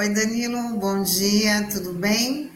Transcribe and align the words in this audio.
Oi, 0.00 0.08
Danilo, 0.08 0.78
bom 0.78 1.02
dia, 1.02 1.68
tudo 1.70 1.92
bem? 1.92 2.50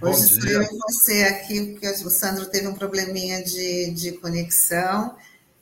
Hoje 0.00 0.40
sou 0.40 0.48
eu 0.48 0.62
e 0.62 0.78
você 0.78 1.24
aqui, 1.24 1.72
porque 1.72 1.88
o 1.88 2.08
Sandro 2.08 2.46
teve 2.46 2.68
um 2.68 2.74
probleminha 2.74 3.42
de, 3.42 3.90
de 3.90 4.12
conexão. 4.12 5.16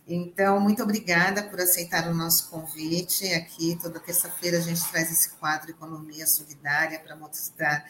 Então, 0.07 0.61
muito 0.61 0.83
obrigada 0.83 1.43
por 1.43 1.59
aceitar 1.59 2.07
o 2.07 2.15
nosso 2.15 2.51
convite. 2.51 3.33
Aqui, 3.33 3.79
toda 3.81 3.99
terça-feira, 3.99 4.59
a 4.59 4.61
gente 4.61 4.85
traz 4.91 5.11
esse 5.11 5.31
quadro 5.37 5.71
Economia 5.71 6.27
Solidária 6.27 7.01
para 7.01 7.17
mostrar 7.17 7.83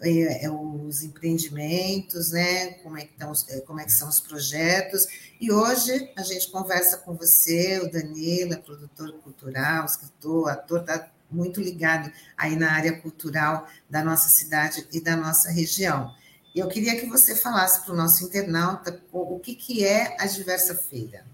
é, 0.00 0.46
é, 0.46 0.50
os 0.50 1.04
empreendimentos, 1.04 2.32
né? 2.32 2.72
Como 2.82 2.98
é, 2.98 3.02
que 3.02 3.12
estão, 3.12 3.32
é, 3.50 3.60
como 3.60 3.78
é 3.78 3.84
que 3.84 3.92
são 3.92 4.08
os 4.08 4.18
projetos. 4.18 5.06
E 5.40 5.52
hoje 5.52 6.10
a 6.16 6.22
gente 6.24 6.50
conversa 6.50 6.96
com 6.96 7.14
você, 7.14 7.78
o 7.78 7.88
Danilo, 7.88 8.54
é 8.54 8.56
produtor 8.56 9.12
cultural, 9.20 9.84
escritor, 9.84 10.50
ator, 10.50 10.80
está 10.80 11.12
muito 11.30 11.60
ligado 11.60 12.10
aí 12.36 12.56
na 12.56 12.72
área 12.72 13.00
cultural 13.00 13.66
da 13.88 14.02
nossa 14.02 14.28
cidade 14.28 14.86
e 14.92 15.00
da 15.00 15.16
nossa 15.16 15.50
região. 15.50 16.14
E 16.54 16.60
eu 16.60 16.68
queria 16.68 16.98
que 16.98 17.06
você 17.06 17.36
falasse 17.36 17.84
para 17.84 17.94
o 17.94 17.96
nosso 17.96 18.24
internauta 18.24 19.00
o 19.12 19.38
que, 19.38 19.54
que 19.54 19.84
é 19.84 20.16
a 20.18 20.26
Diversa 20.26 20.74
Feira. 20.74 21.24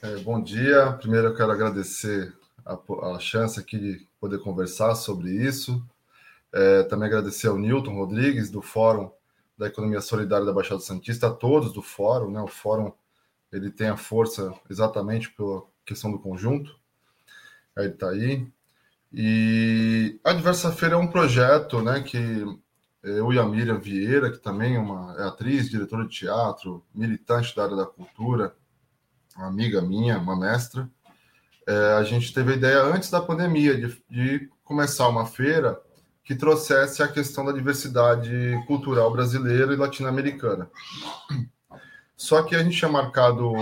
É, 0.00 0.16
bom 0.18 0.42
dia. 0.42 0.92
Primeiro 0.94 1.28
eu 1.28 1.36
quero 1.36 1.52
agradecer 1.52 2.34
a, 2.64 2.78
a, 3.14 3.18
chance 3.18 3.58
aqui 3.58 3.78
de 3.78 4.08
poder 4.20 4.38
conversar 4.38 4.94
sobre 4.94 5.30
isso. 5.30 5.84
É, 6.52 6.82
também 6.84 7.06
agradecer 7.06 7.48
ao 7.48 7.58
Newton 7.58 7.94
Rodrigues, 7.94 8.50
do 8.50 8.62
Fórum 8.62 9.10
da 9.56 9.66
Economia 9.66 10.00
Solidária 10.00 10.44
da 10.44 10.52
Baixada 10.52 10.80
Santista, 10.80 11.28
a 11.28 11.30
todos 11.30 11.72
do 11.72 11.82
Fórum. 11.82 12.30
Né? 12.30 12.40
O 12.40 12.48
Fórum 12.48 12.92
ele 13.52 13.70
tem 13.70 13.88
a 13.88 13.96
força 13.96 14.52
exatamente 14.68 15.30
pela 15.30 15.62
questão 15.84 16.10
do 16.10 16.18
conjunto. 16.18 16.74
Ele 17.76 17.88
está 17.88 18.10
aí. 18.10 18.46
E 19.12 20.18
a 20.24 20.32
Diversa 20.32 20.72
Feira 20.72 20.94
é 20.94 20.98
um 20.98 21.06
projeto 21.06 21.82
né, 21.82 22.00
que 22.00 22.44
eu 23.02 23.32
e 23.32 23.38
a 23.38 23.44
Miriam 23.44 23.78
Vieira, 23.78 24.30
que 24.30 24.38
também 24.38 24.76
é 24.76 24.78
uma 24.78 25.14
é 25.18 25.24
atriz, 25.24 25.68
diretora 25.68 26.04
de 26.04 26.16
teatro, 26.16 26.84
militante 26.94 27.54
da 27.54 27.64
área 27.64 27.76
da 27.76 27.86
cultura, 27.86 28.54
uma 29.36 29.48
amiga 29.48 29.82
minha, 29.82 30.18
uma 30.18 30.38
mestra, 30.38 30.88
é, 31.66 31.92
a 31.92 32.02
gente 32.02 32.32
teve 32.32 32.52
a 32.52 32.56
ideia 32.56 32.82
antes 32.82 33.10
da 33.10 33.20
pandemia 33.20 33.76
de, 33.76 34.02
de 34.10 34.50
começar 34.64 35.08
uma 35.08 35.26
feira 35.26 35.80
que 36.24 36.34
trouxesse 36.34 37.02
a 37.02 37.08
questão 37.08 37.44
da 37.44 37.52
diversidade 37.52 38.30
cultural 38.66 39.10
brasileira 39.12 39.72
e 39.72 39.76
latino-americana. 39.76 40.70
Só 42.16 42.42
que 42.42 42.54
a 42.54 42.62
gente 42.62 42.76
tinha 42.76 42.90
marcado 42.90 43.52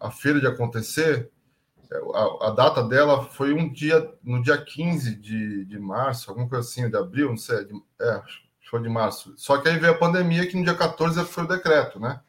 a 0.00 0.10
feira 0.10 0.40
de 0.40 0.46
acontecer 0.46 1.30
a, 2.14 2.48
a, 2.48 2.50
data 2.50 2.82
dela 2.82 3.24
foi 3.24 3.52
um 3.52 3.72
dia, 3.72 4.12
no 4.22 4.42
dia 4.42 4.56
15 4.56 5.16
de, 5.16 5.64
de 5.64 5.78
março, 5.78 6.30
alguma 6.30 6.48
coisa 6.48 6.68
assim, 6.68 6.88
de 6.88 6.96
abril, 6.96 7.30
não 7.30 7.36
sei, 7.36 7.64
de, 7.64 7.74
é, 8.00 8.22
foi 8.68 8.82
de 8.82 8.88
março. 8.88 9.32
Só 9.36 9.58
que 9.58 9.68
aí 9.68 9.78
veio 9.78 9.92
a 9.92 9.98
pandemia, 9.98 10.46
que 10.46 10.56
no 10.56 10.64
dia 10.64 10.74
14 10.74 11.24
foi 11.24 11.44
o 11.44 11.48
decreto, 11.48 12.00
né? 12.00 12.20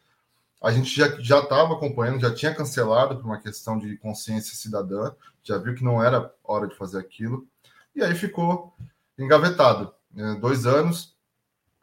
A 0.61 0.71
gente 0.71 0.89
já 0.95 1.39
estava 1.39 1.73
acompanhando, 1.73 2.21
já 2.21 2.33
tinha 2.33 2.53
cancelado 2.53 3.17
por 3.17 3.25
uma 3.25 3.39
questão 3.39 3.77
de 3.77 3.97
consciência 3.97 4.55
cidadã, 4.55 5.13
já 5.43 5.57
viu 5.57 5.75
que 5.75 5.83
não 5.83 6.03
era 6.03 6.33
hora 6.43 6.67
de 6.67 6.75
fazer 6.75 6.99
aquilo, 6.99 7.47
e 7.95 8.03
aí 8.03 8.15
ficou 8.15 8.75
engavetado. 9.17 9.93
Né? 10.11 10.37
Dois 10.39 10.65
anos, 10.65 11.15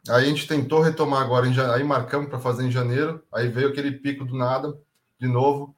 aí 0.09 0.25
a 0.25 0.27
gente 0.27 0.47
tentou 0.47 0.81
retomar 0.81 1.21
agora, 1.21 1.47
em, 1.47 1.59
aí 1.59 1.83
marcamos 1.83 2.29
para 2.29 2.39
fazer 2.39 2.63
em 2.63 2.71
janeiro, 2.71 3.23
aí 3.31 3.47
veio 3.47 3.69
aquele 3.69 3.91
pico 3.91 4.25
do 4.25 4.35
nada, 4.35 4.77
de 5.19 5.27
novo, 5.27 5.75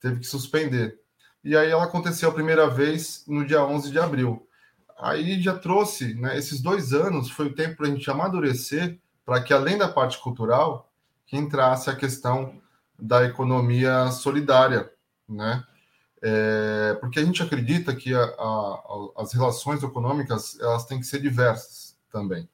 teve 0.00 0.20
que 0.20 0.26
suspender 0.26 0.98
e 1.42 1.56
aí 1.56 1.70
ela 1.70 1.84
aconteceu 1.84 2.28
a 2.28 2.34
primeira 2.34 2.68
vez 2.68 3.24
no 3.26 3.46
dia 3.46 3.64
11 3.64 3.90
de 3.90 3.98
abril. 3.98 4.46
Aí 4.98 5.40
já 5.40 5.56
trouxe, 5.56 6.14
né, 6.14 6.36
esses 6.36 6.60
dois 6.60 6.92
anos 6.92 7.30
foi 7.30 7.46
o 7.46 7.54
tempo 7.54 7.76
para 7.76 7.86
a 7.86 7.90
gente 7.90 8.10
amadurecer 8.10 8.98
para 9.24 9.42
que, 9.42 9.52
além 9.52 9.76
da 9.76 9.88
parte 9.88 10.18
cultural, 10.18 10.90
que 11.26 11.36
entrasse 11.36 11.90
a 11.90 11.94
questão 11.94 12.60
da 12.98 13.24
economia 13.24 14.10
solidária, 14.10 14.90
né? 15.28 15.62
É, 16.20 16.96
porque 17.00 17.20
a 17.20 17.24
gente 17.24 17.42
acredita 17.42 17.94
que 17.94 18.12
a, 18.12 18.24
a, 18.24 19.10
as 19.18 19.32
relações 19.32 19.82
econômicas 19.82 20.58
elas 20.58 20.84
têm 20.84 20.98
que 20.98 21.06
ser 21.06 21.20
diversas 21.20 21.96
também. 22.10 22.48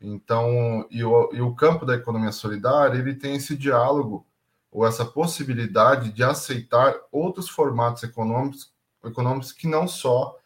Então, 0.00 0.86
e 0.90 1.04
o, 1.04 1.30
e 1.32 1.40
o 1.40 1.54
campo 1.54 1.84
da 1.84 1.94
economia 1.94 2.32
solidária 2.32 2.98
ele 2.98 3.14
tem 3.14 3.36
esse 3.36 3.56
diálogo 3.56 4.26
ou 4.70 4.86
essa 4.86 5.04
possibilidade 5.04 6.12
de 6.12 6.22
aceitar 6.22 6.94
outros 7.10 7.48
formatos 7.48 8.02
econômicos, 8.02 8.72
econômicos 9.04 9.52
que 9.52 9.66
não 9.66 9.88
só 9.88 10.36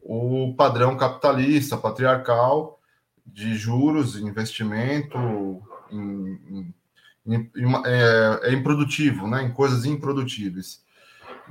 o 0.00 0.54
padrão 0.56 0.96
capitalista, 0.96 1.76
patriarcal, 1.76 2.80
de 3.26 3.54
juros, 3.54 4.16
investimento 4.16 5.16
em, 5.90 6.74
em, 7.26 7.50
em, 7.56 7.76
é, 7.86 8.40
é, 8.42 8.52
improdutivo, 8.52 9.26
né, 9.26 9.42
em 9.42 9.52
coisas 9.52 9.84
improdutíveis. 9.84 10.82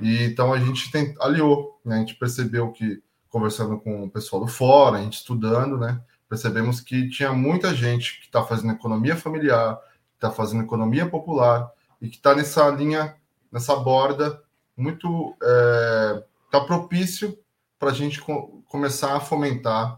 E, 0.00 0.24
então 0.24 0.52
a 0.52 0.58
gente 0.58 0.90
tem, 0.90 1.14
aliou, 1.20 1.80
né, 1.84 1.96
a 1.96 1.98
gente 1.98 2.14
percebeu 2.14 2.70
que, 2.70 3.02
conversando 3.28 3.78
com 3.78 4.04
o 4.04 4.10
pessoal 4.10 4.44
do 4.44 4.48
fora, 4.48 4.98
a 4.98 5.02
gente 5.02 5.14
estudando, 5.14 5.78
né, 5.78 6.00
percebemos 6.28 6.80
que 6.80 7.08
tinha 7.08 7.32
muita 7.32 7.74
gente 7.74 8.20
que 8.20 8.26
está 8.26 8.42
fazendo 8.44 8.72
economia 8.72 9.16
familiar, 9.16 9.78
está 10.14 10.30
fazendo 10.30 10.62
economia 10.62 11.06
popular, 11.06 11.70
e 12.02 12.08
que 12.08 12.16
está 12.16 12.34
nessa 12.34 12.68
linha, 12.68 13.14
nessa 13.50 13.76
borda 13.76 14.42
muito 14.76 15.34
está 15.38 16.58
é, 16.58 16.66
propício 16.66 17.38
para 17.78 17.90
a 17.90 17.94
gente 17.94 18.20
co 18.20 18.60
começar 18.68 19.14
a 19.14 19.20
fomentar 19.20 19.96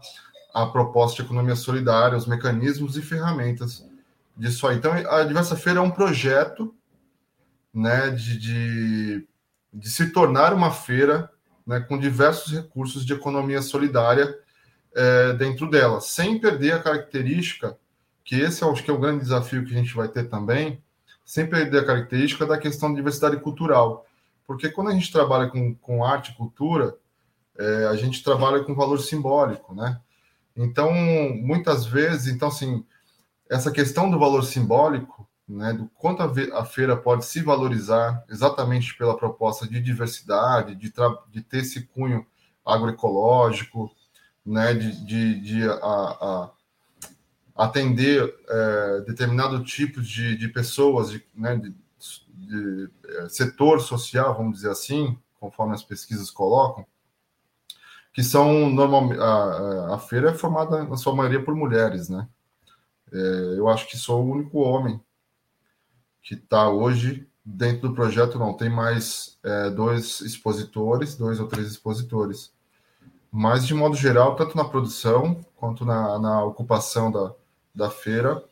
a 0.53 0.65
proposta 0.65 1.17
de 1.17 1.23
economia 1.23 1.55
solidária, 1.55 2.17
os 2.17 2.27
mecanismos 2.27 2.97
e 2.97 3.01
ferramentas 3.01 3.85
disso 4.35 4.67
aí. 4.67 4.77
Então, 4.77 4.91
a 4.93 5.23
Diversa 5.23 5.55
Feira 5.55 5.79
é 5.79 5.81
um 5.81 5.91
projeto 5.91 6.75
né, 7.73 8.09
de, 8.09 8.37
de, 8.37 9.27
de 9.73 9.89
se 9.89 10.11
tornar 10.11 10.53
uma 10.53 10.71
feira 10.71 11.31
né, 11.65 11.79
com 11.79 11.97
diversos 11.97 12.51
recursos 12.51 13.05
de 13.05 13.13
economia 13.13 13.61
solidária 13.61 14.37
é, 14.93 15.33
dentro 15.33 15.69
dela, 15.69 16.01
sem 16.01 16.39
perder 16.39 16.73
a 16.73 16.83
característica, 16.83 17.77
que 18.23 18.35
esse 18.35 18.63
acho 18.63 18.83
que 18.83 18.91
é 18.91 18.93
o 18.93 18.99
grande 18.99 19.23
desafio 19.23 19.65
que 19.65 19.73
a 19.73 19.77
gente 19.77 19.95
vai 19.95 20.07
ter 20.07 20.29
também, 20.29 20.83
sempre 21.25 21.59
a 21.61 21.85
característica 21.85 22.45
da 22.45 22.57
questão 22.57 22.89
da 22.89 22.95
diversidade 22.95 23.37
cultural. 23.37 24.05
Porque 24.45 24.69
quando 24.69 24.91
a 24.91 24.93
gente 24.93 25.11
trabalha 25.11 25.49
com, 25.49 25.73
com 25.75 26.05
arte 26.05 26.31
e 26.31 26.35
cultura, 26.35 26.95
é, 27.57 27.87
a 27.87 27.95
gente 27.95 28.23
trabalha 28.23 28.63
com 28.63 28.75
valor 28.75 28.99
simbólico, 28.99 29.73
né? 29.73 29.99
Então, 30.55 30.93
muitas 31.41 31.85
vezes, 31.85 32.27
então, 32.27 32.47
assim, 32.47 32.85
essa 33.49 33.71
questão 33.71 34.09
do 34.09 34.19
valor 34.19 34.43
simbólico, 34.43 35.27
né, 35.47 35.73
do 35.73 35.87
quanto 35.95 36.23
a, 36.23 36.59
a 36.59 36.65
feira 36.65 36.95
pode 36.95 37.25
se 37.25 37.41
valorizar 37.41 38.23
exatamente 38.29 38.95
pela 38.97 39.17
proposta 39.17 39.67
de 39.67 39.79
diversidade, 39.79 40.75
de, 40.75 40.93
de 41.29 41.41
ter 41.41 41.57
esse 41.57 41.83
cunho 41.87 42.25
agroecológico, 42.65 43.91
né, 44.45 44.73
de, 44.73 45.05
de, 45.05 45.39
de 45.41 45.69
a, 45.69 45.75
a 45.75 46.51
atender 47.55 48.35
é, 48.49 49.01
determinado 49.07 49.63
tipo 49.63 50.01
de, 50.01 50.35
de 50.35 50.49
pessoas, 50.49 51.09
de, 51.09 51.25
né, 51.33 51.55
de, 51.55 51.73
de 52.33 52.89
é, 53.05 53.29
setor 53.29 53.79
social, 53.79 54.35
vamos 54.35 54.57
dizer 54.57 54.71
assim, 54.71 55.17
conforme 55.39 55.73
as 55.73 55.83
pesquisas 55.83 56.29
colocam, 56.29 56.85
que 58.13 58.23
são 58.23 58.69
normalmente 58.69 59.19
a, 59.19 59.95
a 59.95 59.99
feira 59.99 60.31
é 60.31 60.33
formada 60.33 60.83
na 60.83 60.97
sua 60.97 61.15
maioria 61.15 61.43
por 61.43 61.55
mulheres, 61.55 62.09
né? 62.09 62.27
É, 63.11 63.17
eu 63.57 63.69
acho 63.69 63.87
que 63.87 63.97
sou 63.97 64.23
o 64.23 64.31
único 64.31 64.59
homem 64.59 64.99
que 66.21 66.33
está 66.33 66.69
hoje 66.69 67.27
dentro 67.43 67.89
do 67.89 67.95
projeto. 67.95 68.39
Não 68.39 68.53
tem 68.53 68.69
mais 68.69 69.37
é, 69.43 69.69
dois 69.69 70.21
expositores, 70.21 71.15
dois 71.15 71.39
ou 71.39 71.47
três 71.47 71.67
expositores, 71.67 72.53
mas 73.31 73.67
de 73.67 73.73
modo 73.73 73.95
geral, 73.95 74.35
tanto 74.35 74.57
na 74.57 74.63
produção 74.63 75.45
quanto 75.55 75.85
na, 75.85 76.17
na 76.17 76.43
ocupação 76.43 77.11
da, 77.11 77.33
da 77.75 77.89
feira 77.89 78.43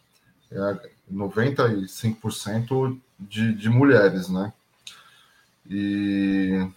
é 0.52 0.90
95% 1.12 3.00
de, 3.20 3.54
de 3.54 3.70
mulheres, 3.70 4.30
né? 4.30 4.52
E 5.70 6.68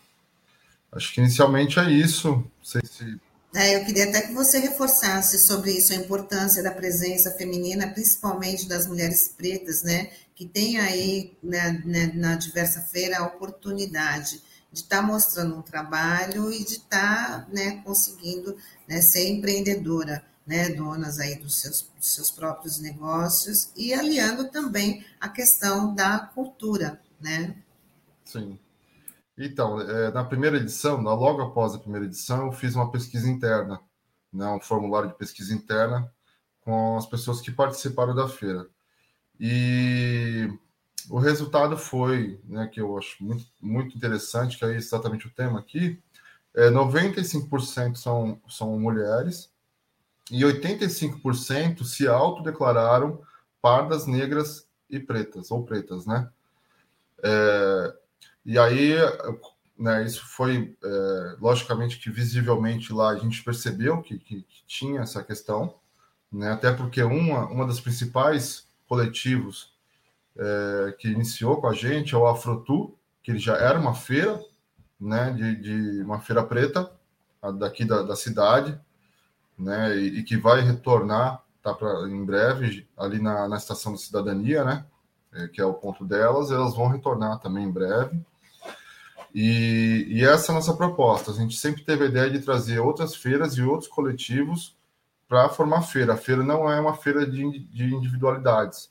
acho 0.93 1.13
que 1.13 1.21
inicialmente 1.21 1.79
é 1.79 1.91
isso. 1.91 2.45
Se. 2.63 2.79
É, 3.55 3.77
eu 3.77 3.85
queria 3.85 4.05
até 4.05 4.23
que 4.23 4.35
você 4.35 4.59
reforçasse 4.59 5.39
sobre 5.39 5.73
isso, 5.73 5.93
a 5.93 5.97
importância 5.97 6.63
da 6.63 6.71
presença 6.71 7.31
feminina, 7.33 7.89
principalmente 7.89 8.69
das 8.69 8.87
mulheres 8.87 9.35
pretas, 9.37 9.83
né? 9.83 10.11
Que 10.35 10.47
tem 10.47 10.79
aí 10.79 11.33
né, 11.43 11.83
né, 11.85 12.13
na 12.15 12.37
diversa 12.37 12.81
feira 12.83 13.19
a 13.19 13.27
oportunidade 13.27 14.43
de 14.71 14.81
estar 14.83 15.01
tá 15.01 15.03
mostrando 15.03 15.57
um 15.57 15.63
trabalho 15.63 16.53
e 16.53 16.59
de 16.65 16.75
estar 16.75 17.47
tá, 17.47 17.49
né, 17.51 17.81
conseguindo 17.83 18.57
né, 18.87 19.01
ser 19.01 19.29
empreendedora 19.29 20.23
né, 20.47 20.71
donas 20.71 21.19
aí 21.19 21.37
dos 21.37 21.61
seus, 21.61 21.83
dos 21.97 22.15
seus 22.15 22.31
próprios 22.31 22.79
negócios 22.79 23.71
e 23.77 23.93
aliando 23.93 24.49
também 24.51 25.05
a 25.21 25.29
questão 25.29 25.95
da 25.95 26.19
cultura, 26.19 27.01
né? 27.21 27.57
Sim. 28.25 28.59
Então, 29.37 29.81
é, 29.81 30.11
na 30.13 30.25
primeira 30.25 30.57
edição, 30.57 31.01
logo 31.01 31.43
após 31.43 31.75
a 31.75 31.79
primeira 31.79 32.07
edição, 32.07 32.47
eu 32.47 32.53
fiz 32.53 32.75
uma 32.75 32.91
pesquisa 32.91 33.29
interna 33.29 33.81
né, 34.37 34.49
um 34.49 34.61
formulário 34.61 35.09
de 35.09 35.17
pesquisa 35.17 35.55
interna 35.55 36.13
com 36.61 36.97
as 36.97 37.07
pessoas 37.07 37.41
que 37.41 37.51
participaram 37.51 38.15
da 38.15 38.29
feira. 38.29 38.69
E 39.41 40.49
o 41.09 41.19
resultado 41.19 41.77
foi, 41.77 42.41
né, 42.45 42.67
que 42.67 42.81
eu 42.81 42.97
acho 42.99 43.23
muito, 43.25 43.47
muito 43.61 43.97
interessante, 43.97 44.59
que 44.59 44.65
é 44.65 44.75
exatamente 44.75 45.27
o 45.27 45.33
tema 45.33 45.59
aqui, 45.59 46.01
é 46.55 46.71
95% 46.71 47.97
são, 47.97 48.41
são 48.49 48.79
mulheres 48.79 49.51
e 50.31 50.43
85% 50.43 51.85
se 51.85 52.09
autodeclararam 52.09 53.21
pardas, 53.61 54.07
negras 54.07 54.67
e 54.89 54.99
pretas, 54.99 55.51
ou 55.51 55.65
pretas, 55.65 56.07
né? 56.07 56.29
É, 57.23 57.95
e 58.45 58.59
aí, 58.59 58.95
né, 59.79 60.05
isso 60.05 60.25
foi, 60.27 60.77
é, 60.83 61.37
logicamente, 61.41 61.99
que 61.99 62.11
visivelmente 62.11 62.93
lá 62.93 63.11
a 63.11 63.17
gente 63.17 63.43
percebeu 63.43 64.03
que, 64.03 64.19
que, 64.19 64.43
que 64.43 64.65
tinha 64.67 65.01
essa 65.01 65.23
questão, 65.23 65.75
né? 66.31 66.53
até 66.53 66.73
porque 66.73 67.03
uma, 67.03 67.47
uma 67.47 67.67
das 67.67 67.81
principais 67.81 68.67
coletivos 68.89 69.75
é, 70.37 70.95
que 70.99 71.09
iniciou 71.09 71.61
com 71.61 71.69
a 71.69 71.75
gente 71.75 72.15
é 72.15 72.19
o 72.19 72.27
Afrotu, 72.27 72.97
que 73.23 73.33
ele 73.33 73.39
já 73.39 73.57
era 73.57 73.79
uma 73.79 73.95
feira, 73.95 74.41
né, 74.99 75.31
de, 75.33 75.57
de 75.57 76.03
uma 76.03 76.21
feira 76.21 76.45
preta 76.45 76.91
daqui 77.59 77.85
da, 77.85 78.03
da 78.03 78.17
cidade, 78.17 78.79
né, 79.59 79.97
e, 79.97 80.19
e, 80.19 80.23
que 80.23 80.37
vai 80.37 80.61
retornar, 80.61 81.43
tá 81.63 81.75
para 81.75 82.09
em 82.09 82.25
breve 82.25 82.87
ali 82.97 83.21
na, 83.21 83.49
na 83.49 83.57
estação 83.57 83.93
da 83.93 83.99
cidadania, 83.99 84.65
né, 84.65 84.85
é, 85.33 85.49
que 85.49 85.61
é 85.61 85.65
o 85.65 85.75
ponto 85.75 86.05
delas, 86.05 86.51
elas 86.51 86.75
vão 86.75 86.89
retornar 86.89 87.39
também 87.39 87.65
em 87.65 87.71
breve. 87.71 88.21
E, 89.35 90.07
e 90.09 90.25
essa 90.25 90.51
é 90.51 90.53
a 90.53 90.55
nossa 90.55 90.75
proposta. 90.75 91.31
A 91.31 91.35
gente 91.35 91.57
sempre 91.59 91.85
teve 91.85 92.05
a 92.05 92.09
ideia 92.09 92.31
de 92.31 92.41
trazer 92.41 92.79
outras 92.79 93.15
feiras 93.15 93.55
e 93.55 93.63
outros 93.63 93.89
coletivos 93.89 94.75
para 95.29 95.49
formar 95.51 95.83
feira. 95.83 96.15
A 96.15 96.17
feira 96.17 96.43
não 96.43 96.71
é 96.71 96.81
uma 96.81 96.95
feira 96.95 97.27
de, 97.27 97.59
de 97.67 97.95
individualidades. 97.95 98.91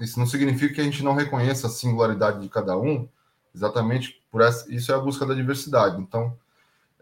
Isso 0.00 0.18
não 0.18 0.26
significa 0.26 0.74
que 0.74 0.80
a 0.80 0.84
gente 0.84 1.02
não 1.02 1.14
reconheça 1.14 1.66
a 1.66 1.70
singularidade 1.70 2.40
de 2.40 2.48
cada 2.48 2.76
um, 2.76 3.08
exatamente 3.54 4.20
por 4.30 4.42
essa, 4.42 4.70
isso 4.72 4.90
é 4.90 4.94
a 4.94 4.98
busca 4.98 5.24
da 5.24 5.32
diversidade. 5.32 6.00
Então, 6.00 6.36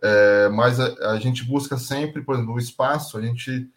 é, 0.02 0.48
mas 0.48 0.80
a, 0.80 1.12
a, 1.12 1.18
gente 1.18 1.44
busca 1.44 1.76
sempre, 1.76 2.22
por 2.22 2.34
exemplo, 2.34 2.54
o 2.54 2.58
espaço, 2.58 3.16
a 3.16 3.22
gente 3.22 3.70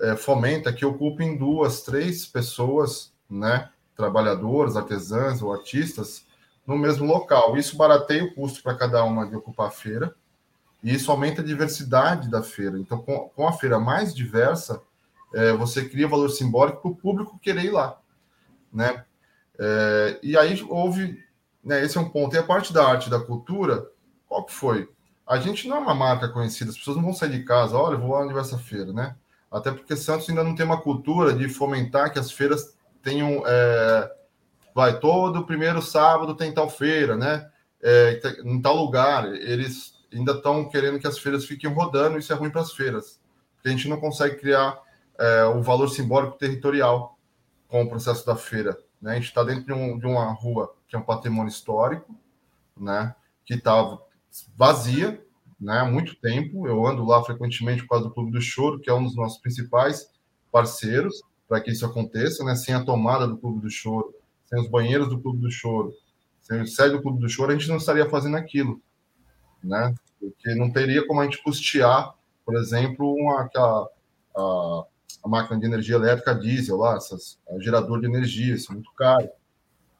é, 0.00 0.16
fomenta 0.16 0.72
que 0.72 0.84
ocupem 0.84 1.36
duas, 1.36 1.82
três 1.82 2.26
pessoas, 2.26 3.12
né, 3.28 3.70
trabalhadores, 3.96 4.76
artesãs 4.76 5.40
ou 5.42 5.52
artistas, 5.52 6.26
no 6.66 6.76
mesmo 6.76 7.06
local. 7.06 7.56
Isso 7.56 7.76
barateia 7.76 8.24
o 8.24 8.34
custo 8.34 8.62
para 8.62 8.76
cada 8.76 9.02
uma 9.04 9.26
de 9.26 9.34
ocupar 9.34 9.68
a 9.68 9.70
feira, 9.70 10.14
e 10.82 10.94
isso 10.94 11.10
aumenta 11.10 11.40
a 11.40 11.44
diversidade 11.44 12.30
da 12.30 12.42
feira. 12.42 12.78
Então, 12.78 12.98
com, 12.98 13.30
com 13.30 13.48
a 13.48 13.52
feira 13.52 13.80
mais 13.80 14.14
diversa, 14.14 14.82
é, 15.34 15.52
você 15.52 15.88
cria 15.88 16.06
valor 16.06 16.28
simbólico 16.28 16.82
para 16.82 16.90
o 16.90 16.96
público 16.96 17.38
querer 17.38 17.64
ir 17.64 17.70
lá 17.70 17.98
né? 18.72 19.04
É, 19.58 20.18
e 20.22 20.36
aí 20.36 20.64
houve, 20.68 21.22
né, 21.62 21.84
esse 21.84 21.98
é 21.98 22.00
um 22.00 22.08
ponto. 22.08 22.34
E 22.34 22.38
a 22.38 22.42
parte 22.42 22.72
da 22.72 22.86
arte 22.86 23.10
da 23.10 23.20
cultura, 23.20 23.86
qual 24.26 24.44
que 24.44 24.52
foi? 24.52 24.88
A 25.32 25.38
gente 25.38 25.66
não 25.66 25.78
é 25.78 25.80
uma 25.80 25.94
marca 25.94 26.28
conhecida, 26.28 26.70
as 26.70 26.76
pessoas 26.76 26.98
não 26.98 27.04
vão 27.04 27.14
sair 27.14 27.30
de 27.30 27.42
casa, 27.42 27.74
olha, 27.74 27.96
vou 27.96 28.10
lá 28.10 28.26
na 28.26 28.58
feira, 28.58 28.92
né? 28.92 29.16
Até 29.50 29.70
porque 29.70 29.96
Santos 29.96 30.28
ainda 30.28 30.44
não 30.44 30.54
tem 30.54 30.66
uma 30.66 30.82
cultura 30.82 31.32
de 31.32 31.48
fomentar 31.48 32.12
que 32.12 32.18
as 32.18 32.30
feiras 32.30 32.76
tenham. 33.02 33.42
É, 33.46 34.12
vai, 34.74 35.00
todo 35.00 35.46
primeiro 35.46 35.80
sábado 35.80 36.34
tem 36.34 36.52
tal 36.52 36.68
feira, 36.68 37.16
né? 37.16 37.50
É, 37.82 38.20
em 38.44 38.60
tal 38.60 38.76
lugar. 38.76 39.24
Eles 39.24 39.94
ainda 40.12 40.32
estão 40.32 40.68
querendo 40.68 40.98
que 40.98 41.06
as 41.06 41.18
feiras 41.18 41.46
fiquem 41.46 41.72
rodando, 41.72 42.18
isso 42.18 42.30
é 42.30 42.36
ruim 42.36 42.50
para 42.50 42.60
as 42.60 42.72
feiras. 42.72 43.18
Porque 43.54 43.70
a 43.70 43.72
gente 43.72 43.88
não 43.88 43.98
consegue 43.98 44.36
criar 44.36 44.78
é, 45.18 45.44
o 45.46 45.62
valor 45.62 45.88
simbólico 45.88 46.36
territorial 46.36 47.18
com 47.68 47.84
o 47.84 47.88
processo 47.88 48.26
da 48.26 48.36
feira. 48.36 48.76
Né? 49.00 49.12
A 49.12 49.14
gente 49.14 49.28
está 49.28 49.42
dentro 49.42 49.64
de, 49.64 49.72
um, 49.72 49.98
de, 49.98 50.04
uma 50.04 50.30
rua 50.30 50.74
que 50.86 50.94
é 50.94 50.98
um 50.98 51.02
patrimônio 51.02 51.48
histórico, 51.48 52.14
né? 52.76 53.14
que 53.46 53.54
estava 53.54 54.11
vazia 54.56 55.22
né? 55.60 55.78
há 55.78 55.84
muito 55.84 56.16
tempo. 56.16 56.66
Eu 56.66 56.86
ando 56.86 57.04
lá 57.04 57.22
frequentemente 57.24 57.82
por 57.82 57.90
causa 57.90 58.04
do 58.06 58.14
Clube 58.14 58.32
do 58.32 58.40
Choro, 58.40 58.80
que 58.80 58.90
é 58.90 58.94
um 58.94 59.04
dos 59.04 59.14
nossos 59.14 59.38
principais 59.38 60.10
parceiros 60.50 61.22
para 61.48 61.60
que 61.60 61.70
isso 61.70 61.86
aconteça. 61.86 62.44
Né? 62.44 62.54
Sem 62.54 62.74
a 62.74 62.84
tomada 62.84 63.26
do 63.26 63.36
Clube 63.36 63.60
do 63.60 63.70
Choro, 63.70 64.14
sem 64.46 64.60
os 64.60 64.68
banheiros 64.68 65.08
do 65.08 65.20
Clube 65.20 65.40
do 65.40 65.50
Choro, 65.50 65.94
sem 66.40 66.60
o 66.60 66.66
sede 66.66 66.96
do 66.96 67.02
Clube 67.02 67.20
do 67.20 67.28
Choro, 67.28 67.52
a 67.52 67.56
gente 67.56 67.68
não 67.68 67.76
estaria 67.76 68.08
fazendo 68.08 68.36
aquilo. 68.36 68.80
Né? 69.62 69.94
Porque 70.18 70.54
não 70.54 70.70
teria 70.72 71.06
como 71.06 71.20
a 71.20 71.24
gente 71.24 71.42
custear, 71.42 72.14
por 72.44 72.56
exemplo, 72.56 73.14
uma, 73.14 73.42
aquela, 73.42 73.88
a, 74.36 74.84
a 75.24 75.28
máquina 75.28 75.58
de 75.58 75.66
energia 75.66 75.94
elétrica 75.94 76.34
diesel 76.34 76.76
lá, 76.76 76.96
essas, 76.96 77.38
gerador 77.60 78.00
de 78.00 78.06
energia, 78.06 78.54
isso 78.54 78.72
é 78.72 78.74
muito 78.74 78.92
caro. 78.94 79.28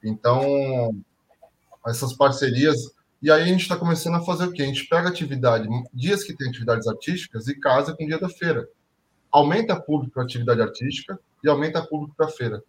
Então, 0.03 0.97
essas 1.87 2.13
parcerias. 2.13 2.93
E 3.23 3.31
aí 3.31 3.43
a 3.43 3.47
gente 3.47 3.61
está 3.63 3.77
começando 3.77 4.17
a 4.17 4.21
fazer 4.21 4.47
o 4.47 4.53
quê? 4.53 4.63
A 4.63 4.67
gente 4.67 4.89
pega 4.89 5.09
atividade, 5.09 5.69
dias 5.95 6.25
que 6.25 6.35
tem 6.35 6.49
atividades 6.49 6.89
artísticas 6.89 7.47
e 7.47 7.55
casa 7.55 7.95
com 7.95 8.03
o 8.03 8.07
dia 8.07 8.19
da 8.19 8.29
feira. 8.29 8.69
Aumenta 9.31 9.81
público 9.81 10.13
para 10.13 10.25
atividade 10.25 10.61
artística 10.61 11.19
e 11.43 11.49
aumenta 11.49 11.87
público 11.87 12.17
para 12.17 12.29
feira. 12.29 12.63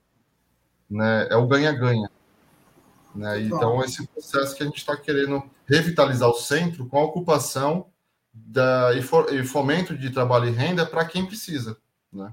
Né? 0.88 1.27
É 1.31 1.35
o 1.35 1.47
ganha-ganha. 1.47 2.07
Né? 3.15 3.41
Então, 3.41 3.83
esse 3.83 4.05
processo 4.07 4.55
que 4.55 4.61
a 4.61 4.65
gente 4.67 4.77
está 4.77 4.95
querendo 4.95 5.44
revitalizar 5.67 6.29
o 6.29 6.35
centro 6.35 6.88
com 6.88 7.00
a 7.00 7.03
ocupação 7.03 7.88
da, 8.31 8.94
e, 8.95 9.01
for, 9.01 9.33
e 9.33 9.44
fomento 9.44 9.97
de 9.97 10.11
trabalho 10.11 10.47
e 10.47 10.51
renda 10.51 10.85
para 10.85 11.03
quem 11.05 11.25
precisa. 11.25 11.77
Né? 12.11 12.31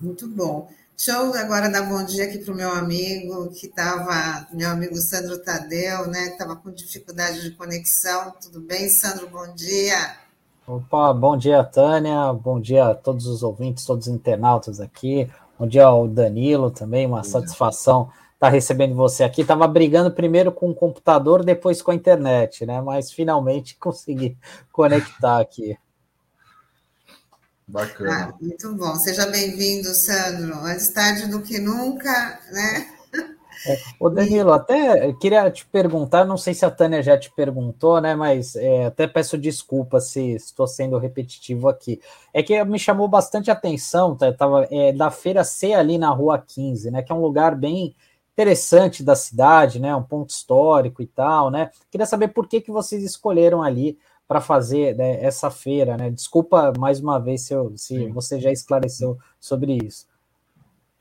Muito 0.00 0.26
bom. 0.28 0.70
Deixa 0.96 1.12
eu 1.12 1.34
agora 1.34 1.68
dar 1.68 1.82
bom 1.82 2.02
dia 2.02 2.24
aqui 2.24 2.38
para 2.38 2.54
o 2.54 2.56
meu 2.56 2.72
amigo 2.72 3.50
que 3.50 3.66
estava, 3.66 4.46
meu 4.50 4.70
amigo 4.70 4.96
Sandro 4.96 5.38
Tadeu, 5.38 6.06
né? 6.06 6.28
Que 6.28 6.32
estava 6.32 6.56
com 6.56 6.70
dificuldade 6.70 7.42
de 7.42 7.50
conexão. 7.50 8.32
Tudo 8.40 8.60
bem, 8.60 8.88
Sandro? 8.88 9.28
Bom 9.28 9.54
dia. 9.54 10.16
Opa, 10.66 11.12
bom 11.12 11.36
dia, 11.36 11.62
Tânia. 11.62 12.32
Bom 12.32 12.58
dia 12.58 12.88
a 12.88 12.94
todos 12.94 13.26
os 13.26 13.42
ouvintes, 13.42 13.84
todos 13.84 14.06
os 14.06 14.12
internautas 14.14 14.80
aqui. 14.80 15.30
Bom 15.58 15.66
dia 15.66 15.84
ao 15.84 16.08
Danilo 16.08 16.70
também, 16.70 17.06
uma 17.06 17.18
bom 17.18 17.24
satisfação 17.24 18.10
estar 18.36 18.46
tá 18.46 18.48
recebendo 18.48 18.94
você 18.94 19.22
aqui. 19.22 19.42
Estava 19.42 19.68
brigando 19.68 20.10
primeiro 20.10 20.50
com 20.50 20.70
o 20.70 20.74
computador, 20.74 21.44
depois 21.44 21.82
com 21.82 21.90
a 21.90 21.94
internet, 21.94 22.64
né? 22.64 22.80
Mas 22.80 23.12
finalmente 23.12 23.76
consegui 23.80 24.36
conectar 24.72 25.40
aqui. 25.40 25.76
Bacana. 27.68 28.30
Ah, 28.30 28.34
muito 28.40 28.74
bom. 28.74 28.94
Seja 28.94 29.26
bem-vindo, 29.26 29.88
Sandro. 29.88 30.56
Mais 30.62 30.88
tarde 30.90 31.26
do 31.26 31.42
que 31.42 31.58
nunca, 31.58 32.40
né? 32.52 32.86
É, 33.66 33.76
ô 33.98 34.08
Danilo, 34.08 34.52
até 34.52 35.12
queria 35.14 35.50
te 35.50 35.66
perguntar, 35.66 36.24
não 36.24 36.36
sei 36.36 36.54
se 36.54 36.64
a 36.64 36.70
Tânia 36.70 37.02
já 37.02 37.18
te 37.18 37.32
perguntou, 37.32 38.00
né? 38.00 38.14
Mas 38.14 38.54
é, 38.54 38.86
até 38.86 39.08
peço 39.08 39.36
desculpa 39.36 39.98
se 40.00 40.34
estou 40.34 40.68
sendo 40.68 40.96
repetitivo 40.98 41.68
aqui. 41.68 42.00
É 42.32 42.42
que 42.42 42.62
me 42.64 42.78
chamou 42.78 43.08
bastante 43.08 43.50
atenção, 43.50 44.14
tá, 44.14 44.32
tava, 44.32 44.68
é, 44.70 44.92
da 44.92 45.10
feira 45.10 45.42
C 45.42 45.72
ali 45.72 45.98
na 45.98 46.10
rua 46.10 46.38
15, 46.38 46.90
né? 46.92 47.02
Que 47.02 47.10
é 47.10 47.14
um 47.14 47.20
lugar 47.20 47.56
bem 47.56 47.96
interessante 48.32 49.02
da 49.02 49.16
cidade, 49.16 49.80
né? 49.80 49.96
Um 49.96 50.02
ponto 50.02 50.30
histórico 50.30 51.02
e 51.02 51.06
tal, 51.06 51.50
né? 51.50 51.70
Queria 51.90 52.06
saber 52.06 52.28
por 52.28 52.46
que, 52.46 52.60
que 52.60 52.70
vocês 52.70 53.02
escolheram 53.02 53.62
ali 53.62 53.98
para 54.26 54.40
fazer 54.40 54.96
né, 54.96 55.22
essa 55.22 55.50
feira, 55.50 55.96
né? 55.96 56.10
Desculpa 56.10 56.72
mais 56.78 57.00
uma 57.00 57.18
vez 57.18 57.42
se, 57.42 57.54
eu, 57.54 57.76
se 57.76 58.08
você 58.08 58.40
já 58.40 58.50
esclareceu 58.50 59.18
sobre 59.38 59.78
isso. 59.84 60.06